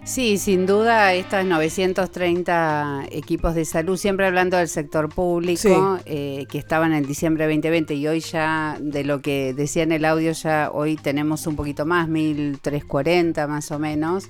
[0.04, 6.56] Sí, sin duda, estas 930 equipos de salud, siempre hablando del sector público, eh, que
[6.56, 10.32] estaban en diciembre de 2020 y hoy ya, de lo que decía en el audio,
[10.32, 14.28] ya hoy tenemos un poquito más, 1340 más o menos.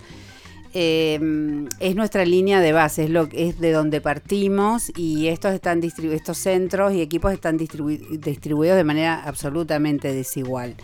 [0.73, 5.83] Eh, es nuestra línea de base, es, lo, es de donde partimos y estos, están
[5.83, 10.77] estos centros y equipos están distribuidos de manera absolutamente desigual.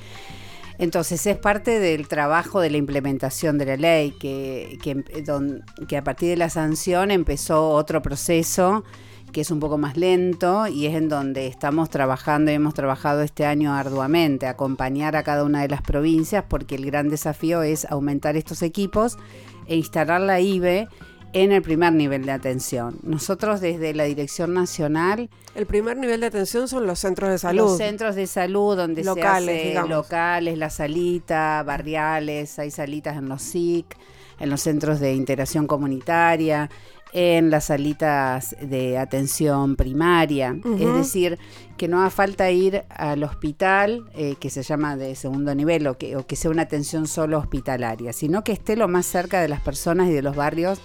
[0.79, 6.31] Entonces es parte del trabajo de la implementación de la ley, que, que, a partir
[6.31, 8.85] de la sanción empezó otro proceso
[9.33, 13.23] que es un poco más lento y es en donde estamos trabajando y hemos trabajado
[13.23, 17.85] este año arduamente, acompañar a cada una de las provincias porque el gran desafío es
[17.91, 19.19] aumentar estos equipos
[19.67, 20.89] e instalar la IBE
[21.33, 22.99] en el primer nivel de atención.
[23.03, 25.29] Nosotros desde la Dirección Nacional...
[25.55, 27.65] El primer nivel de atención son los centros de salud.
[27.65, 33.29] Los centros de salud donde locales, se hace locales, la salita, barriales, hay salitas en
[33.29, 33.97] los SIC,
[34.41, 36.71] en los centros de integración comunitaria,
[37.19, 40.55] en las salitas de atención primaria.
[40.79, 41.39] Es decir,
[41.79, 45.97] que no haga falta ir al hospital, eh, que se llama de segundo nivel, o
[45.97, 49.49] que, o que sea una atención solo hospitalaria, sino que esté lo más cerca de
[49.49, 50.79] las personas y de los barrios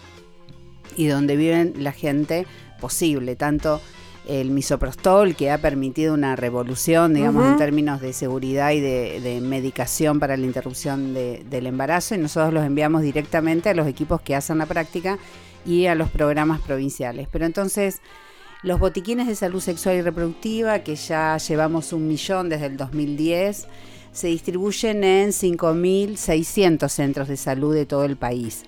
[0.95, 2.47] y donde viven la gente
[2.79, 3.81] posible, tanto
[4.25, 10.21] el misoprostol que ha permitido una revolución, digamos, en términos de seguridad y de, medicación
[10.21, 14.59] para la interrupción del embarazo y nosotros los enviamos directamente a los equipos que hacen
[14.59, 15.19] la práctica
[15.65, 17.27] y a los programas provinciales.
[17.31, 18.01] Pero entonces
[18.63, 23.67] los botiquines de salud sexual y reproductiva, que ya llevamos un millón desde el 2010,
[24.11, 28.65] se distribuyen en 5.600 centros de salud de todo el país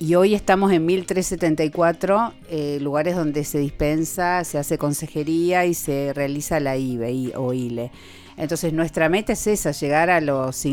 [0.00, 6.12] y hoy estamos en 1374 eh, lugares donde se dispensa, se hace consejería y se
[6.14, 7.90] realiza la IBE o ILE.
[8.36, 10.64] Entonces nuestra meta es esa, llegar a los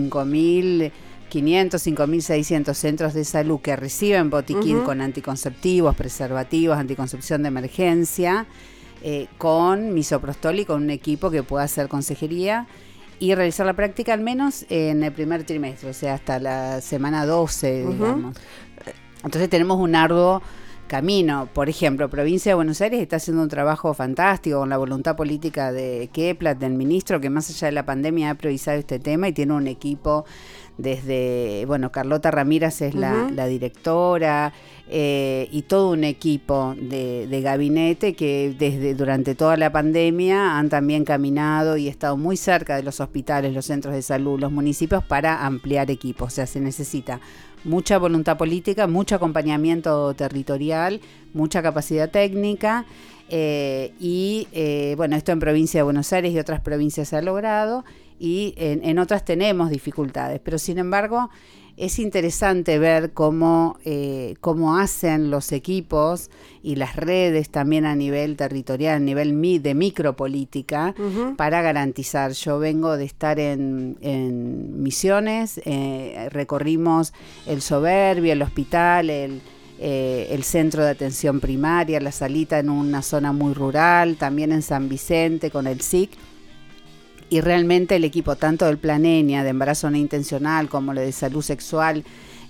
[1.30, 8.46] 5.500, 5.600 centros de salud que reciben botiquín con anticonceptivos, preservativos, anticoncepción de emergencia,
[9.04, 12.68] eh, con misoprostol y con un equipo que pueda hacer consejería
[13.20, 17.26] y realizar la práctica al menos en el primer trimestre, o sea, hasta la semana
[17.26, 18.36] 12, digamos.
[19.24, 20.42] Entonces tenemos un arduo
[20.88, 21.50] camino.
[21.54, 25.72] Por ejemplo, Provincia de Buenos Aires está haciendo un trabajo fantástico con la voluntad política
[25.72, 29.34] de Keplat, del ministro, que más allá de la pandemia ha priorizado este tema y
[29.34, 30.26] tiene un equipo
[30.78, 34.54] desde, bueno, Carlota Ramírez es la, directora
[34.90, 40.70] eh, y todo un equipo de, de, gabinete que desde durante toda la pandemia han
[40.70, 45.04] también caminado y estado muy cerca de los hospitales, los centros de salud, los municipios
[45.04, 46.34] para ampliar equipos.
[46.34, 47.20] O sea, se necesita
[47.66, 51.02] mucha voluntad política, mucho acompañamiento territorial,
[51.34, 52.86] mucha capacidad técnica.
[53.30, 57.22] Eh, y eh, bueno, esto en provincia de Buenos Aires y otras provincias se ha
[57.22, 57.84] logrado
[58.20, 61.30] y en, otras tenemos dificultades, pero sin embargo
[61.78, 66.30] es interesante ver cómo, eh, cómo hacen los equipos
[66.64, 70.96] y las redes también a nivel territorial, a nivel de micropolítica,
[71.36, 72.32] para garantizar.
[72.32, 77.12] Yo vengo de estar en, en Misiones, eh, recorrimos
[77.46, 79.42] el Soberbio, el hospital, el,
[79.78, 84.62] eh, el centro de atención primaria, la salita en una zona muy rural, también en
[84.62, 86.12] San Vicente con el SIC
[87.30, 91.42] y realmente el equipo, tanto del Planenia, de embarazo no intencional, como lo de salud
[91.42, 92.04] sexual,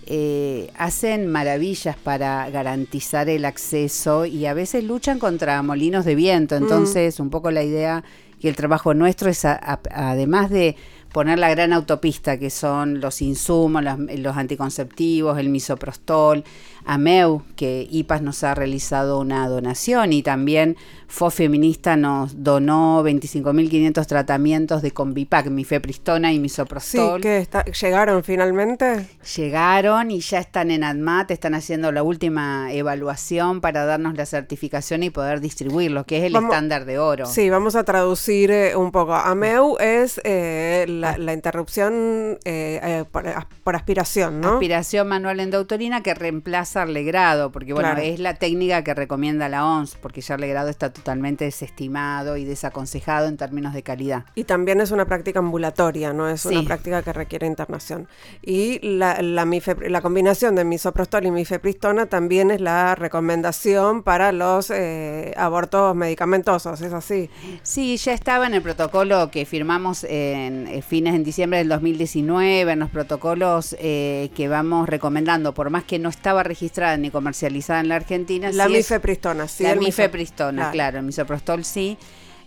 [0.08, 6.56] eh, hacen maravillas para garantizar el acceso y a veces luchan contra molinos de viento.
[6.56, 6.64] Mm.
[6.64, 8.04] Entonces, un poco la idea
[8.40, 10.76] que el trabajo nuestro es, además de
[11.12, 16.44] poner la gran autopista que son los insumos, los, anticonceptivos, el misoprostol,
[16.86, 24.06] AMEU, que IPAS nos ha realizado una donación y también FO Feminista nos donó 25.500
[24.06, 27.22] tratamientos de Convipac, mifepristona y misoprostol.
[27.22, 27.48] Sí, que
[27.80, 29.08] llegaron finalmente.
[29.36, 35.04] Llegaron y ya están en ADMAT, están haciendo la última evaluación para darnos la certificación
[35.04, 37.26] y poder distribuirlo, que es el estándar de oro.
[37.26, 39.14] Sí, vamos a traducir eh, un poco.
[39.14, 43.24] AMEU es eh, la, la interrupción eh, eh, por,
[43.64, 44.54] por aspiración, ¿no?
[44.54, 48.02] Aspiración manual endouterina que reemplaza al legrado, porque bueno, Claro.
[48.02, 52.46] es la técnica que recomienda la OMS, porque ya el legrado está totalmente desestimado y
[52.46, 54.26] desaconsejado en términos de calidad.
[54.36, 58.08] Y también es una práctica ambulatoria, no es una práctica que requiere internación.
[58.42, 65.34] Y la, la, combinación de misoprostol y mifepristona también es la recomendación para los eh,
[65.38, 67.30] abortos medicamentosos, ¿es así?
[67.64, 72.72] Sí, ya estaba en el protocolo que firmamos en eh, fines en diciembre del 2019,
[72.72, 77.80] en los protocolos eh, que vamos recomendando, por más que no estaba registrada ni comercializada
[77.80, 78.52] en la Argentina.
[78.52, 79.64] La sí mifepristona, sí.
[79.64, 80.72] la mifepristona, Claro.
[80.72, 81.00] claro.
[81.00, 81.98] el misoprostol sí.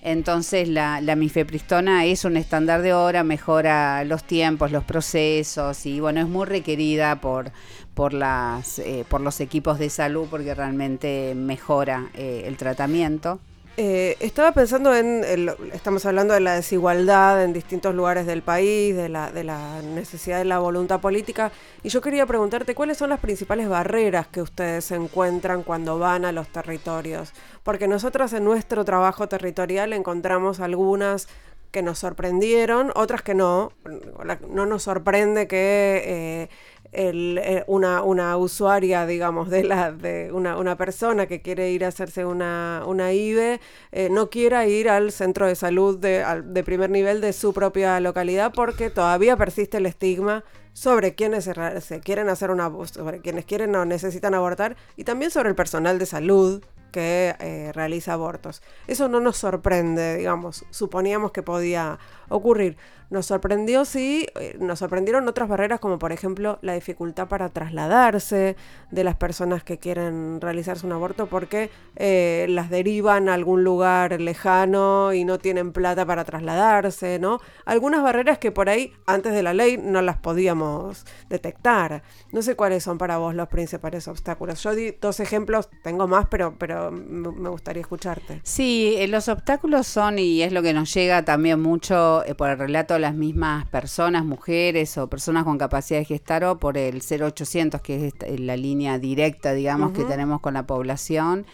[0.03, 5.99] Entonces la, la mifepristona es un estándar de hora, mejora los tiempos, los procesos y
[6.01, 7.51] bueno, es muy requerida por,
[7.95, 13.41] por, las, eh, por los equipos de salud porque realmente mejora eh, el tratamiento.
[13.81, 15.23] Eh, estaba pensando en,
[15.73, 20.39] estamos hablando de la desigualdad en distintos lugares del país, de la, de la necesidad
[20.39, 21.53] de la voluntad política,
[21.85, 26.33] y yo quería preguntarte cuáles son las principales barreras que ustedes encuentran cuando van a
[26.33, 31.29] los territorios, porque nosotros en nuestro trabajo territorial encontramos algunas
[31.71, 33.71] que nos sorprendieron, otras que no,
[34.51, 36.03] no nos sorprende que...
[36.05, 36.49] eh,
[36.93, 41.89] eh, una, una usuaria, digamos, de la de una, una persona que quiere ir a
[41.89, 43.61] hacerse una, una IVE,
[43.93, 48.01] eh, no quiera ir al centro de salud de, de primer nivel de su propia
[48.01, 53.75] localidad porque todavía persiste el estigma sobre quienes se quieren hacer una sobre quienes quieren
[53.75, 58.63] o necesitan abortar y también sobre el personal de salud que eh, realiza abortos.
[58.87, 61.99] Eso no nos sorprende, digamos, suponíamos que podía
[62.29, 62.77] ocurrir.
[63.11, 68.55] Nos sorprendió, sí, eh, nos sorprendieron otras barreras como por ejemplo la dificultad para trasladarse
[68.91, 74.21] de las personas que quieren realizarse un aborto porque eh, las derivan a algún lugar
[74.21, 77.41] lejano y no tienen plata para trasladarse, ¿no?
[77.65, 82.03] Algunas barreras que por ahí antes de la ley no las podíamos detectar.
[82.33, 84.63] No sé cuáles son para vos los principales obstáculos.
[84.63, 88.41] Yo di dos ejemplos, tengo más, pero, pero me gustaría escucharte.
[88.43, 92.51] Sí, eh, los obstáculos son, y es lo que nos llega también mucho eh, por
[92.51, 96.79] el relato de las mismas personas, mujeres o personas con capacidad de gestar o por
[96.79, 101.47] el 0800, que es eh, la línea directa, digamos, que tenemos con la población.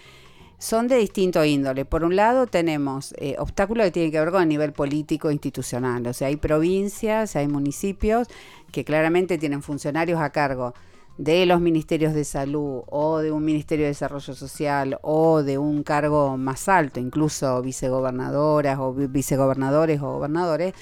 [0.59, 1.85] Son de distinto índole.
[1.85, 5.33] Por un lado tenemos eh, obstáculos que tienen que ver con el nivel político e
[5.33, 6.07] institucional.
[6.07, 8.29] O sea, hay provincias, hay municipios
[8.72, 10.74] que claramente tienen funcionarios a cargo
[11.16, 15.83] de los ministerios de salud o de un ministerio de desarrollo social o de un
[15.85, 20.74] cargo más alto, incluso vicegobernadoras o vi- vicegobernadores o gobernadores,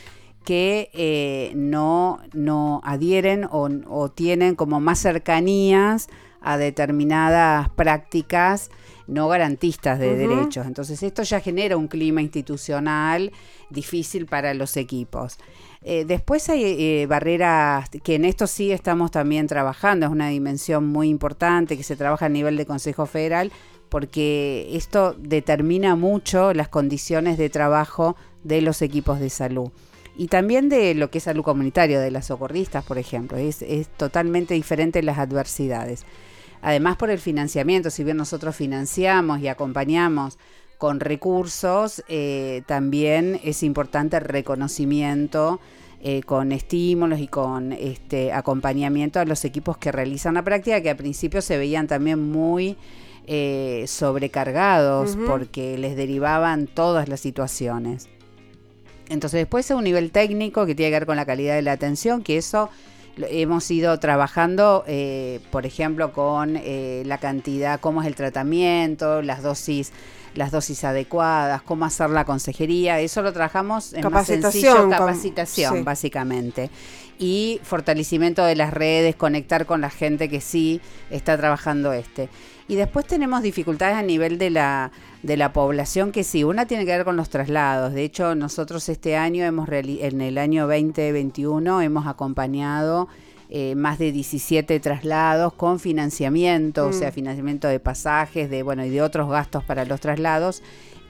[0.45, 6.09] que eh, no, no adhieren o, o tienen como más cercanías
[6.41, 8.71] a determinadas prácticas
[9.07, 10.67] no garantistas de derechos.
[10.67, 13.33] Entonces esto ya genera un clima institucional
[13.71, 15.39] difícil para los equipos.
[15.83, 20.87] Eh, después hay eh, barreras que en esto sí estamos también trabajando, es una dimensión
[20.87, 23.51] muy importante que se trabaja a nivel de Consejo Federal
[23.89, 29.71] porque esto determina mucho las condiciones de trabajo de los equipos de salud.
[30.17, 33.37] Y también de lo que es salud comunitaria, de las socorristas, por ejemplo.
[33.37, 36.05] Es, es totalmente diferente las adversidades.
[36.63, 40.39] Además por el financiamiento, si bien nosotros financiamos y acompañamos
[40.79, 45.61] con recursos, eh, también es importante el reconocimiento
[46.01, 50.91] eh, con estímulos y con este acompañamiento a los equipos que realizan la práctica, que
[50.91, 52.77] al principio se veían también muy
[53.27, 58.09] eh, sobrecargados porque les derivaban todas las situaciones.
[59.09, 61.73] Entonces después es un nivel técnico que tiene que ver con la calidad de la
[61.73, 62.71] atención, que eso
[63.17, 69.43] hemos ido trabajando, eh, por ejemplo, con eh, la cantidad, cómo es el tratamiento, las
[69.43, 69.93] dosis,
[70.35, 75.77] las dosis adecuadas, cómo hacer la consejería, eso lo trabajamos en más Capacitación, sencillo, capacitación,
[75.77, 75.83] sí.
[75.83, 76.71] básicamente.
[77.23, 82.29] Y fortalecimiento de las redes, conectar con la gente que sí está trabajando este.
[82.67, 84.91] Y después tenemos dificultades a nivel de la,
[85.23, 87.93] de la población que sí, una tiene que ver con los traslados.
[87.93, 93.07] De hecho, nosotros este año hemos en el año 2021 hemos acompañado
[93.51, 97.13] eh, más de 17 traslados con financiamiento, o sea, Mm.
[97.13, 100.63] financiamiento de pasajes, de bueno, y de otros gastos para los traslados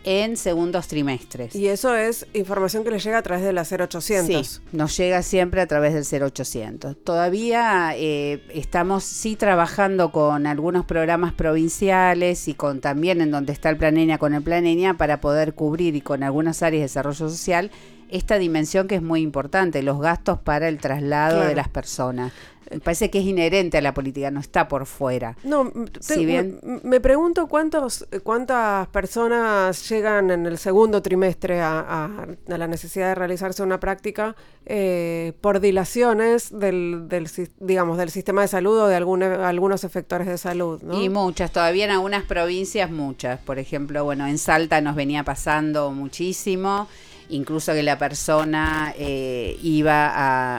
[0.05, 1.55] en segundos trimestres.
[1.55, 4.47] Y eso es información que les llega a través de la 0800.
[4.47, 6.97] Sí, nos llega siempre a través del 0800.
[7.05, 13.71] Todavía eh, estamos sí trabajando con algunos programas provinciales y con también en donde está
[13.71, 17.71] el Planenia con el Planenia para poder cubrir y con algunas áreas de desarrollo social
[18.13, 22.33] esta dimensión que es muy importante, los gastos para el traslado de las personas.
[22.71, 25.37] Me parece que es inherente a la política, no está por fuera.
[25.45, 25.71] No,
[26.01, 26.59] si bien...
[26.83, 33.63] me, pregunto cuántos, cuántas personas llegan en el segundo trimestre a, la necesidad de realizarse
[33.63, 37.29] una práctica eh, por dilaciones del, del,
[37.61, 40.81] digamos, del sistema de salud o de algunos efectores de salud.
[40.93, 43.39] Y muchas, todavía en algunas provincias muchas.
[43.41, 46.89] Por ejemplo, bueno, en Salta nos venía pasando muchísimo
[47.33, 50.11] incluso que la persona eh, iba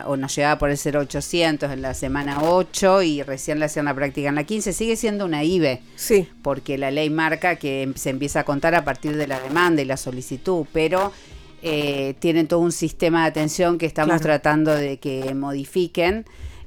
[0.01, 3.85] a, o nos llevaba por el 0800 en la semana 8 y recién le hacían
[3.85, 5.81] la práctica en la 15, sigue siendo una IBE.
[5.95, 6.27] Sí.
[6.41, 9.85] Porque la ley marca que se empieza a contar a partir de la demanda y
[9.85, 11.11] la solicitud, pero
[11.61, 16.25] eh, tienen todo un sistema de atención que estamos tratando de que modifiquen.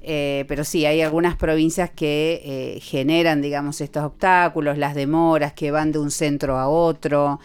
[0.08, 5.90] Eh, pero sí, hay algunas provincias que generan, digamos, estos obstáculos, las demoras que van
[5.90, 7.40] de un centro a otro.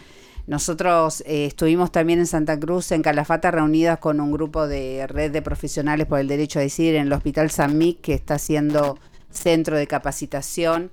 [0.51, 5.31] Nosotros eh, estuvimos también en Santa Cruz, en Calafata, reunidas con un grupo de red
[5.31, 8.99] de profesionales por el derecho a decidir en el Hospital San Mic, que está siendo
[9.29, 10.91] centro de capacitación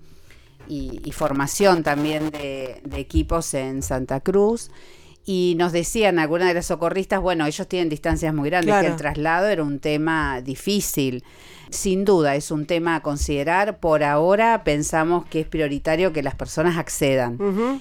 [0.68, 4.70] y, formación también de, equipos en Santa Cruz.
[5.26, 8.94] Y nos decían algunas de las socorristas, bueno, ellos tienen distancias muy grandes, que el
[8.94, 11.24] traslado era un tema difícil.
[11.70, 13.78] Sin duda, es un tema a considerar.
[13.78, 17.38] Por ahora pensamos que es prioritario que las personas accedan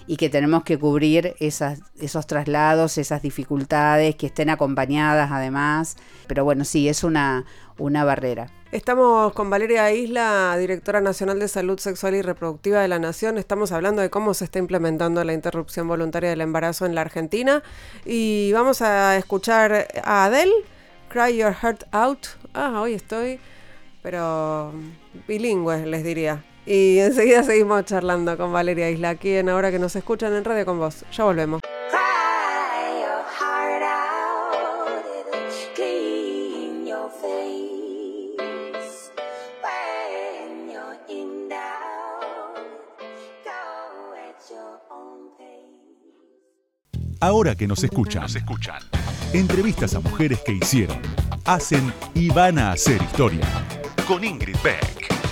[0.08, 5.96] y que tenemos que cubrir esas, esos traslados, esas dificultades, que estén acompañadas además.
[6.28, 7.46] Pero bueno, sí, es una,
[7.78, 8.52] una barrera.
[8.74, 13.38] Estamos con Valeria Isla, directora nacional de Salud Sexual y Reproductiva de la Nación.
[13.38, 17.64] Estamos hablando de cómo se está implementando la interrupción voluntaria del embarazo en la Argentina.
[18.06, 20.52] Y vamos a escuchar a Adele,
[21.08, 22.28] Cry Your Heart Out.
[22.54, 23.40] Ah, hoy estoy
[24.10, 24.72] pero
[25.28, 26.42] bilingües les diría.
[26.66, 30.66] Y enseguida seguimos charlando con Valeria Isla aquí en Ahora que nos escuchan en Radio
[30.66, 31.04] con Vos.
[31.12, 31.60] Ya volvemos.
[47.20, 48.82] Ahora que nos escuchan, nos escuchan.
[49.34, 51.00] Entrevistas a mujeres que hicieron,
[51.46, 53.48] hacen y van a hacer historia
[54.08, 55.27] con Ingrid Beck.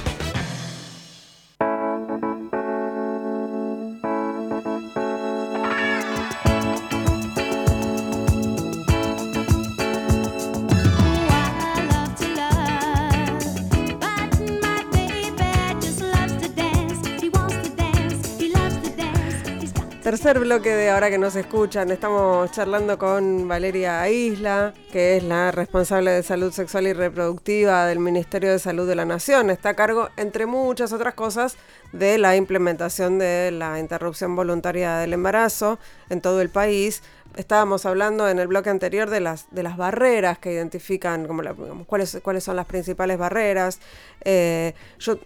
[20.06, 25.50] Tercer bloque de ahora que nos escuchan, estamos charlando con Valeria Isla, que es la
[25.50, 29.50] responsable de salud sexual y reproductiva del Ministerio de Salud de la Nación.
[29.50, 31.58] Está a cargo, entre muchas otras cosas,
[31.92, 35.80] de la implementación de la interrupción voluntaria del embarazo
[36.12, 37.02] en todo el país.
[37.36, 41.42] Estábamos hablando en el bloque anterior de las, de las barreras que identifican, como
[41.88, 43.80] cuáles, cuáles son las principales barreras.
[44.24, 45.18] Eh, yo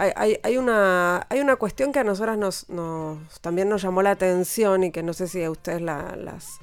[0.00, 4.84] hay, una, hay una cuestión que a nosotras nos, nos, también nos llamó la atención
[4.84, 6.60] y que no sé si a ustedes las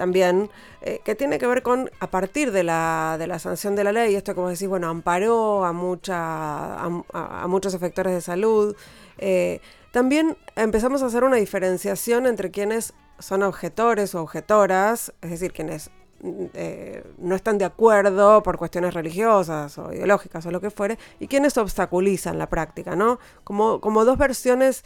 [0.00, 0.48] también,
[0.80, 3.92] eh, que tiene que ver con, a partir de la, de la sanción de la
[3.92, 8.74] ley, esto como decís, bueno, amparó a, mucha, a, muchos efectores de salud.
[9.18, 9.60] Eh,
[9.92, 15.90] también empezamos a hacer una diferenciación entre quienes son objetores o objetoras, es decir, quienes
[16.22, 21.26] eh, no están de acuerdo por cuestiones religiosas o ideológicas o lo que fuere, y
[21.26, 23.18] quienes obstaculizan la práctica, ¿no?
[23.44, 24.84] Como, como dos versiones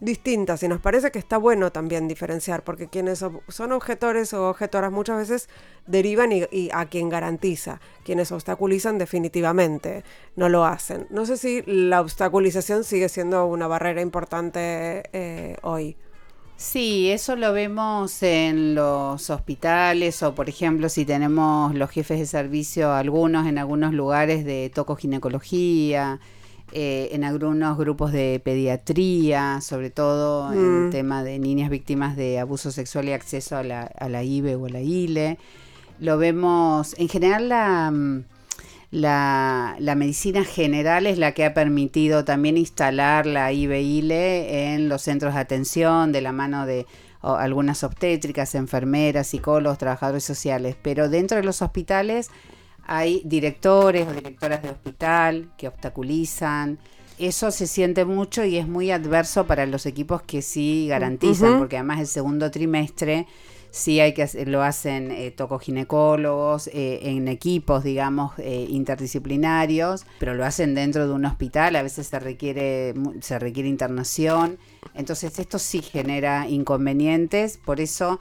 [0.00, 4.92] distintas y nos parece que está bueno también diferenciar porque quienes son objetores o objetoras
[4.92, 5.48] muchas veces
[5.86, 10.04] derivan y, a quien garantiza, quienes obstaculizan definitivamente
[10.36, 11.06] no lo hacen.
[11.10, 15.96] No sé si la obstaculización sigue siendo una barrera importante eh, hoy.
[16.56, 22.26] Sí, eso lo vemos en los hospitales o, por ejemplo, si tenemos los jefes de
[22.26, 26.20] servicio, algunos en algunos lugares de tocoginecología,
[26.72, 30.90] eh, en algunos grupos de pediatría, sobre todo en el mm.
[30.90, 34.66] tema de niñas víctimas de abuso sexual y acceso a la, a la IBE o
[34.66, 35.38] a la ILE.
[35.98, 37.92] Lo vemos, en general, la
[38.94, 45.02] mm, la, medicina general es la que ha permitido también instalar la IBILE en los
[45.02, 46.86] centros de atención de la mano de
[47.20, 52.30] algunas obstétricas, enfermeras, psicólogos, trabajadores sociales, pero dentro de los hospitales
[52.86, 56.78] hay directores o directoras de hospital que obstaculizan.
[57.18, 61.76] Eso se siente mucho y es muy adverso para los equipos que sí garantizan, porque
[61.76, 63.26] además el segundo trimestre
[63.74, 70.44] sí hay que lo hacen eh, tocoginecólogos eh, en equipos, digamos, eh, interdisciplinarios, pero lo
[70.44, 74.58] hacen dentro de un hospital, a veces se requiere, se requiere internación,
[74.94, 78.20] entonces esto sí genera inconvenientes, por eso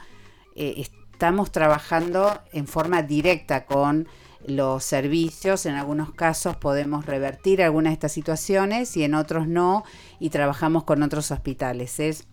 [0.56, 4.08] estamos trabajando en forma directa con
[4.48, 9.84] los servicios, en algunos casos podemos revertir algunas de estas situaciones y en otros no,
[10.20, 12.00] y trabajamos con otros hospitales.
[12.00, 12.28] Es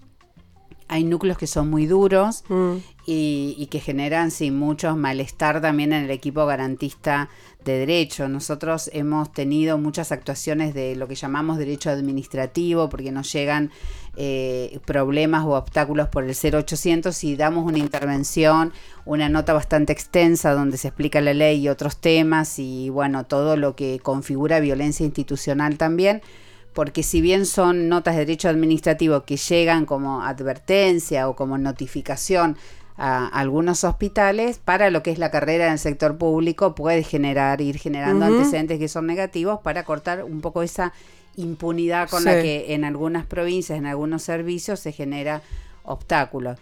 [0.91, 2.75] hay núcleos que son muy duros mm.
[3.07, 7.29] y, que generan sí, mucho malestar también en el equipo garantista
[7.65, 8.29] de derecho.
[8.29, 13.71] Nosotros hemos tenido muchas actuaciones de lo que llamamos derecho administrativo porque nos llegan
[14.17, 18.73] eh, problemas o obstáculos por el 0800 y damos una intervención,
[19.05, 23.57] una nota bastante extensa donde se explica la ley y otros temas y bueno, todo
[23.57, 26.21] lo que configura violencia institucional también
[26.73, 32.57] porque si bien son notas de derecho administrativo que llegan como advertencia o como notificación
[32.97, 37.61] a algunos hospitales, para lo que es la carrera en el sector público puede generar,
[37.61, 40.93] ir generando antecedentes que son negativos para cortar un poco esa
[41.37, 45.43] impunidad con la que en algunas provincias, en algunos servicios se genera
[45.83, 46.59] obstáculos.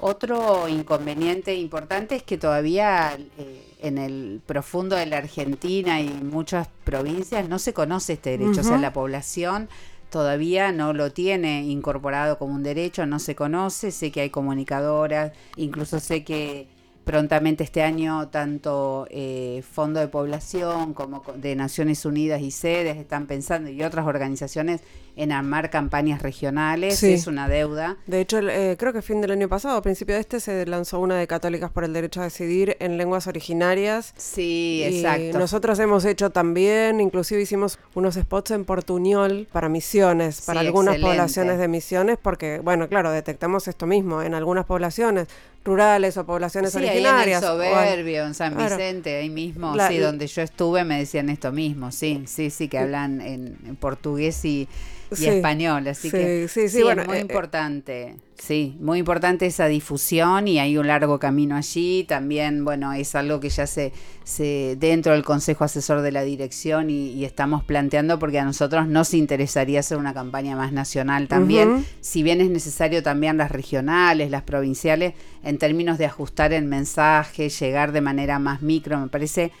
[0.00, 6.68] Otro inconveniente importante es que todavía eh, en el profundo de la Argentina y muchas
[6.84, 9.68] provincias no se conoce este derecho, o sea, la población
[10.10, 15.32] todavía no lo tiene incorporado como un derecho, no se conoce, sé que hay comunicadoras,
[15.56, 16.68] incluso sé que
[17.08, 23.26] prontamente este año tanto eh, Fondo de Población como de Naciones Unidas y sedes están
[23.26, 24.82] pensando y otras organizaciones
[25.16, 27.96] en armar campañas regionales, es una deuda.
[28.06, 31.00] De hecho, eh, creo que fin del año pasado, a principio de este, se lanzó
[31.00, 34.14] una de Católicas por el Derecho a Decidir en lenguas originarias.
[34.16, 35.38] Sí, exacto.
[35.38, 41.58] Nosotros hemos hecho también, inclusive hicimos unos spots en Portuñol para misiones, para algunas poblaciones
[41.58, 45.26] de misiones, porque, bueno, claro, detectamos esto mismo en algunas poblaciones
[45.64, 47.42] rurales o poblaciones originarias.
[47.42, 51.28] Ahí en el Soberbio, en San Vicente, ahí mismo, sí, donde yo estuve me decían
[51.28, 54.68] esto mismo, sí, sí, sí, que hablan en portugués y
[55.16, 58.16] y español, así que sí, sí, bueno, es muy eh, eh, importante.
[58.38, 62.04] Sí, muy importante esa difusión y hay un largo camino allí.
[62.04, 63.92] También, bueno, es algo que ya se,
[64.22, 69.12] se dentro del Consejo Asesor de la Dirección y, estamos planteando porque a nosotros nos
[69.12, 74.42] interesaría hacer una campaña más nacional también, si bien es necesario también las regionales, las
[74.42, 79.52] provinciales, en términos de ajustar el mensaje, llegar de manera más micro, me parece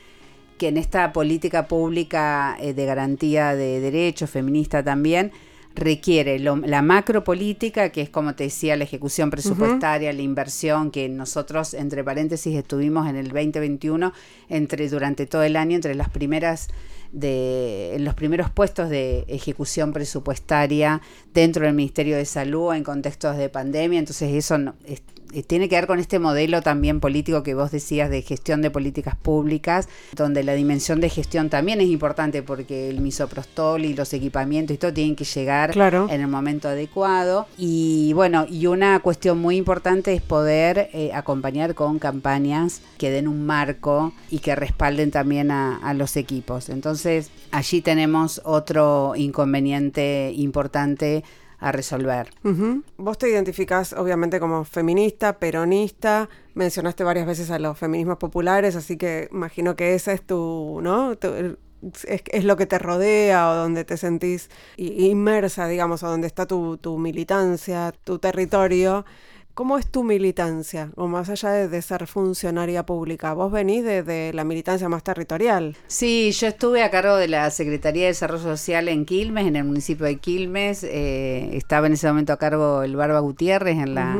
[0.58, 5.32] que en esta política pública eh, de garantía de derechos, feminista también,
[5.78, 11.08] requiere la macro política, que es como te decía, la ejecución presupuestaria, la inversión, que
[11.08, 14.12] nosotros, entre paréntesis, estuvimos en el 2021,
[14.48, 16.68] entre, durante todo el año, entre las primeras
[17.12, 21.00] de en los primeros puestos de ejecución presupuestaria
[21.32, 24.74] dentro del Ministerio de Salud en contextos de pandemia, entonces eso no,
[25.32, 28.70] eh, tiene que ver con este modelo también político que vos decías de gestión de
[28.70, 34.12] políticas públicas, donde la dimensión de gestión también es importante porque el misoprostol y los
[34.12, 37.46] equipamientos y todo tienen que llegar en el momento adecuado.
[37.56, 43.28] Y bueno, y una cuestión muy importante es poder eh, acompañar con campañas que den
[43.28, 46.68] un marco y que respalden también a, a los equipos.
[46.68, 46.97] Entonces,
[47.50, 51.24] allí tenemos otro inconveniente importante
[51.58, 52.30] a resolver.
[52.96, 58.96] Vos te identificás obviamente como feminista, peronista, mencionaste varias veces a los feminismos populares, así
[58.96, 61.16] que imagino que ese es tu, ¿no?
[62.06, 66.76] es, lo que te rodea o donde te sentís inmersa, digamos, o donde está tu,
[66.76, 69.04] tu militancia, tu territorio.
[69.58, 70.92] ¿Cómo es tu militancia?
[70.94, 75.76] O más allá de, ser funcionaria pública, vos venís de, la militancia más territorial.
[75.88, 79.64] Sí, yo estuve a cargo de la Secretaría de Desarrollo Social en Quilmes, en el
[79.64, 80.84] municipio de Quilmes.
[80.84, 84.16] Eh, estaba en ese momento a cargo el Barba Gutiérrez en la...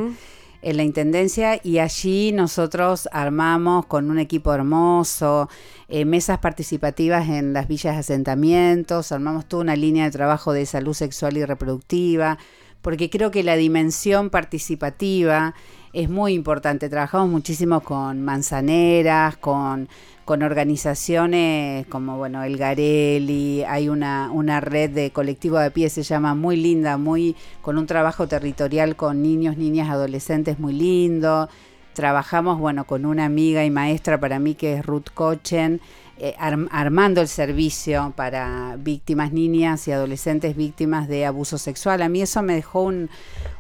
[0.61, 5.49] en la Intendencia y allí nosotros armamos con un equipo hermoso
[5.87, 10.67] eh, mesas participativas en las villas de asentamientos, armamos toda una línea de trabajo de
[10.67, 12.39] salud sexual y reproductiva,
[12.83, 15.55] porque creo que la dimensión participativa
[15.93, 16.89] es muy importante.
[16.89, 19.89] Trabajamos muchísimo con manzaneras, con,
[20.25, 26.03] con organizaciones como bueno el Garelli, hay una, una red de colectivo de pie, se
[26.03, 31.49] llama muy linda, muy con un trabajo territorial con niños, niñas, adolescentes muy lindo.
[31.95, 35.81] Trabajamos bueno con una amiga y maestra para mí que es Ruth Cochen
[36.21, 42.03] eh, armando el servicio para víctimas, niñas y adolescentes víctimas de abuso sexual.
[42.03, 42.91] A mí eso me dejó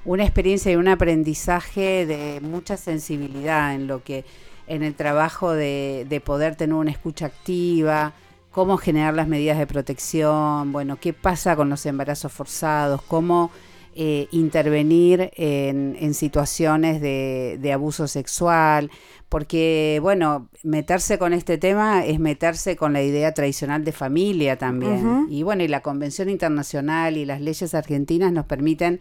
[0.04, 4.24] una experiencia y un aprendizaje de mucha sensibilidad en lo que,
[4.66, 8.12] en el trabajo de, de poder tener una escucha activa,
[8.50, 13.52] cómo generar las medidas de protección, bueno, qué pasa con los embarazos forzados, cómo
[14.00, 18.92] eh, intervenir en, situaciones de, abuso sexual,
[19.28, 25.26] porque, bueno, meterse con este tema es meterse con la idea tradicional de familia también.
[25.28, 29.00] Y bueno, y la Convención Internacional y las leyes argentinas nos permiten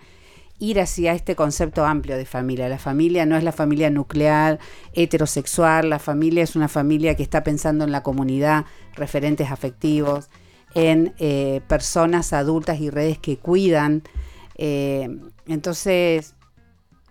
[0.58, 2.68] ir hacia este concepto amplio de familia.
[2.68, 4.58] La familia no es la familia nuclear,
[4.94, 10.30] heterosexual, la familia es una familia que está pensando en la comunidad, referentes afectivos,
[10.74, 14.02] en eh, personas adultas y redes que cuidan.
[14.58, 15.10] Eh,
[15.48, 16.36] entonces,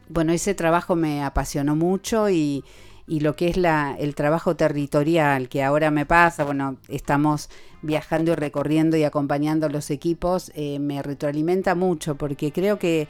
[0.09, 2.65] bueno, ese trabajo me apasionó mucho y,
[3.07, 7.49] y lo que es la, el trabajo territorial que ahora me pasa, bueno, estamos
[7.83, 13.09] viajando y recorriendo y acompañando a los equipos, eh, me retroalimenta mucho porque creo que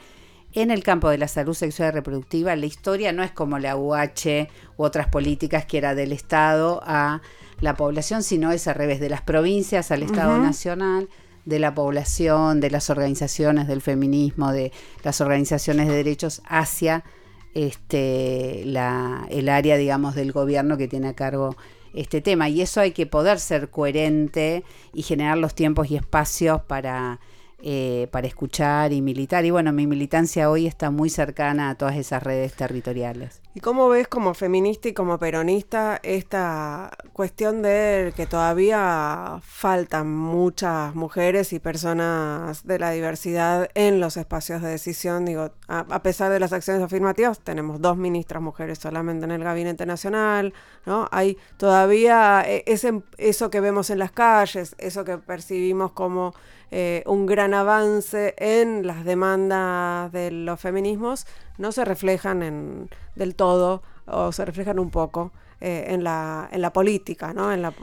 [0.53, 3.75] en el campo de la salud sexual y reproductiva la historia no es como la
[3.75, 7.21] UH u otras políticas que era del Estado a
[7.59, 11.09] la población, sino es al revés, de las provincias al Estado Nacional
[11.47, 14.73] de la población, de las organizaciones del feminismo, de
[15.03, 17.05] las organizaciones de derechos hacia
[17.53, 21.55] este, la, el área, digamos, del gobierno que tiene a cargo
[21.93, 22.49] este tema.
[22.49, 27.21] Y eso hay que poder ser coherente y generar los tiempos y espacios para
[27.59, 29.43] eh, para escuchar y militar.
[29.43, 33.41] Y bueno, mi militancia hoy está muy cercana a todas esas redes territoriales.
[33.57, 40.93] ¿Y cómo ves como feminista y como peronista esta cuestión de que todavía faltan muchas
[40.93, 45.25] mujeres y personas de la diversidad en los espacios de decisión?
[45.25, 49.87] Digo, a, pesar de las acciones afirmativas, tenemos dos ministras mujeres solamente en el Gabinete
[49.87, 50.53] Nacional,
[50.85, 51.07] ¿no?
[51.09, 56.35] Hay todavía eh, ese, eso que vemos en las calles, eso que percibimos como
[56.71, 61.25] eh, un gran avance en las demandas de los feminismos,
[61.57, 66.61] no se reflejan en, del todo o se reflejan un poco eh, en, la, en
[66.61, 67.51] la política, ¿no?
[67.51, 67.73] En la,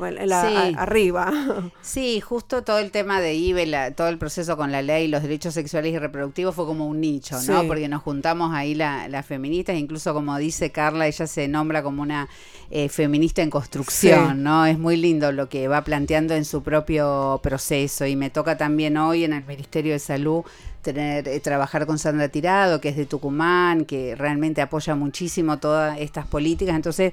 [0.77, 1.33] arriba.
[1.83, 5.55] Sí, justo todo el tema de IBE, todo el proceso con la ley, los derechos
[5.55, 7.65] sexuales y reproductivos fue como un nicho, ¿no?
[7.67, 12.29] Porque nos juntamos ahí las feministas, incluso como dice Carla, ella se nombra como una
[12.71, 14.67] eh, feminista en construcción, ¿no?
[14.67, 18.97] Es muy lindo lo que va planteando en su propio proceso y me toca también
[18.97, 20.45] hoy en el Ministerio de Salud
[20.83, 25.99] tener eh, trabajar con Sandra Tirado, que es de Tucumán, que realmente apoya muchísimo todas
[25.99, 26.77] estas políticas.
[26.77, 27.13] Entonces,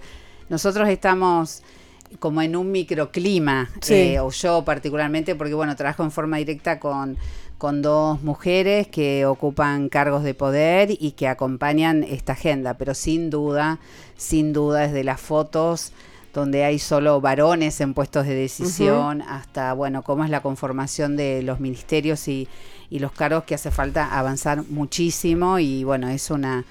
[0.52, 1.64] nosotros estamos
[2.20, 7.18] como en un microclima, eh, o yo particularmente, porque bueno, trabajo en forma directa con,
[7.58, 13.30] con dos mujeres que ocupan cargos de poder y que acompañan esta agenda, pero sin
[13.30, 13.80] duda,
[14.18, 15.94] sin duda desde las fotos
[16.34, 21.44] donde hay solo varones en puestos de decisión, hasta, bueno, cómo es la conformación de
[21.44, 22.50] los ministerios y,
[22.90, 26.66] y los cargos que hace falta avanzar muchísimo y, bueno, es una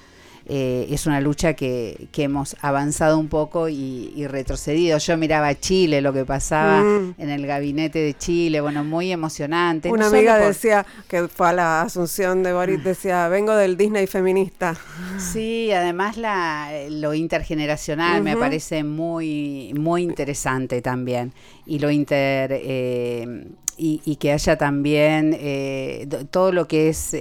[0.53, 4.99] eh, es una lucha que, que, hemos avanzado un poco y, retrocedido.
[4.99, 7.15] Yo miraba Chile, lo que pasaba mm.
[7.19, 9.93] en el gabinete de Chile, bueno, muy emocionante.
[9.93, 14.75] Una amiga decía, que fue a la asunción de Boris, decía, vengo del Disney feminista.
[15.19, 21.33] Sí, además la, lo intergeneracional me parece muy, muy interesante también.
[21.65, 22.51] Y lo inter...
[22.55, 23.47] Eh,
[23.83, 27.15] y, que haya también eh, todo lo que es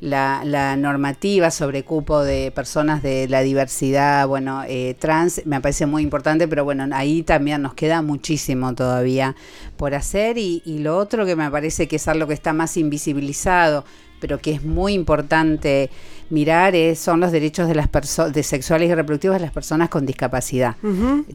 [0.00, 6.02] la, normativa sobre cupo de personas de la diversidad, bueno, eh, trans, me parece muy
[6.02, 9.36] importante, pero bueno, ahí también nos queda muchísimo todavía
[9.76, 10.38] por hacer.
[10.38, 13.84] Y, lo otro que me parece que es algo que está más invisibilizado,
[14.20, 15.90] pero que es muy importante
[16.30, 17.88] mirar es, son los derechos de las
[18.32, 20.76] de sexuales y reproductivos de las personas con discapacidad.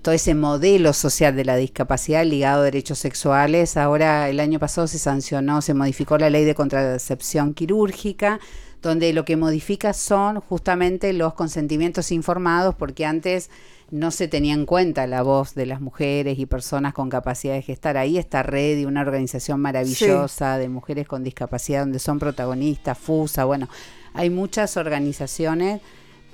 [0.01, 3.77] Todo ese modelo social de la discapacidad ligado a derechos sexuales.
[3.77, 8.39] Ahora el año pasado se sancionó, se modificó la ley de contracepción quirúrgica
[8.81, 13.49] donde lo que modifica son justamente los consentimientos informados, porque antes
[13.91, 17.61] no se tenía en cuenta la voz de las mujeres y personas con capacidad de
[17.61, 17.97] gestar.
[17.97, 23.45] Ahí está Red y una organización maravillosa de mujeres con discapacidad donde son protagonistas, FUSA,
[23.45, 23.69] bueno,
[24.15, 25.81] hay muchas organizaciones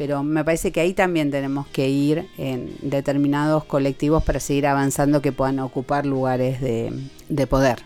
[0.01, 5.21] pero me parece que ahí también tenemos que ir en determinados colectivos para seguir avanzando
[5.21, 7.83] que puedan ocupar lugares de, poder.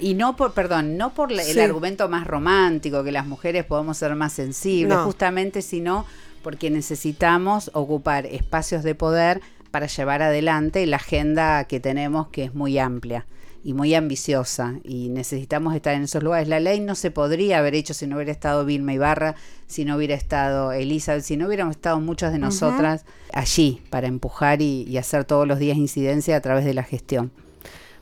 [0.00, 4.14] Y no por, perdón, no por el argumento más romántico, que las mujeres podemos ser
[4.14, 6.06] más sensibles, justamente, sino
[6.42, 12.54] porque necesitamos ocupar espacios de poder para llevar adelante la agenda que tenemos, que es
[12.54, 13.26] muy amplia
[13.64, 16.48] y muy ambiciosa y necesitamos estar en esos lugares.
[16.48, 19.36] La ley no se podría haber hecho si no hubiera estado Vilma Ibarra,
[19.66, 24.60] si no hubiera estado Elizabeth, si no hubiéramos estado muchas de nosotras allí para empujar
[24.60, 27.32] y, hacer todos los días incidencia a través de la gestión.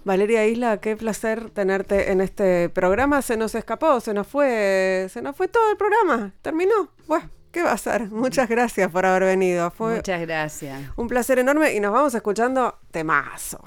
[0.05, 3.23] Valeria Isla, qué placer tenerte en este programa.
[3.23, 6.33] Se nos escapó, se nos fue, se nos fue todo el programa.
[6.43, 6.91] Terminó.
[7.07, 8.11] Bueno, ¿qué va a ser?
[8.11, 9.71] Muchas gracias por haber venido.
[9.71, 10.83] Fue Muchas gracias.
[10.97, 13.63] Un placer enorme y nos vamos escuchando temazo.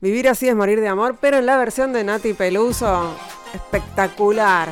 [0.00, 3.16] Vivir así es morir de amor, pero en la versión de Nati Peluso,
[3.54, 4.68] espectacular.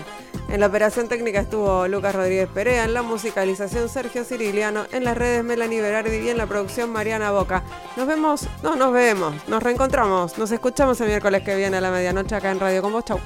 [0.50, 5.16] En la operación técnica estuvo Lucas Rodríguez Perea, en la musicalización Sergio Ciriliano, en las
[5.16, 7.62] redes Melanie Berardi y en la producción Mariana Boca.
[7.96, 11.90] Nos vemos, no, nos vemos, nos reencontramos, nos escuchamos el miércoles que viene a la
[11.90, 13.04] medianoche acá en Radio con vos.
[13.06, 13.18] Chau.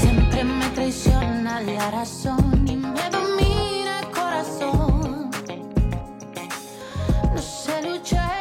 [0.00, 2.96] Siempre me traiciona la razón y me
[7.96, 8.35] luchar.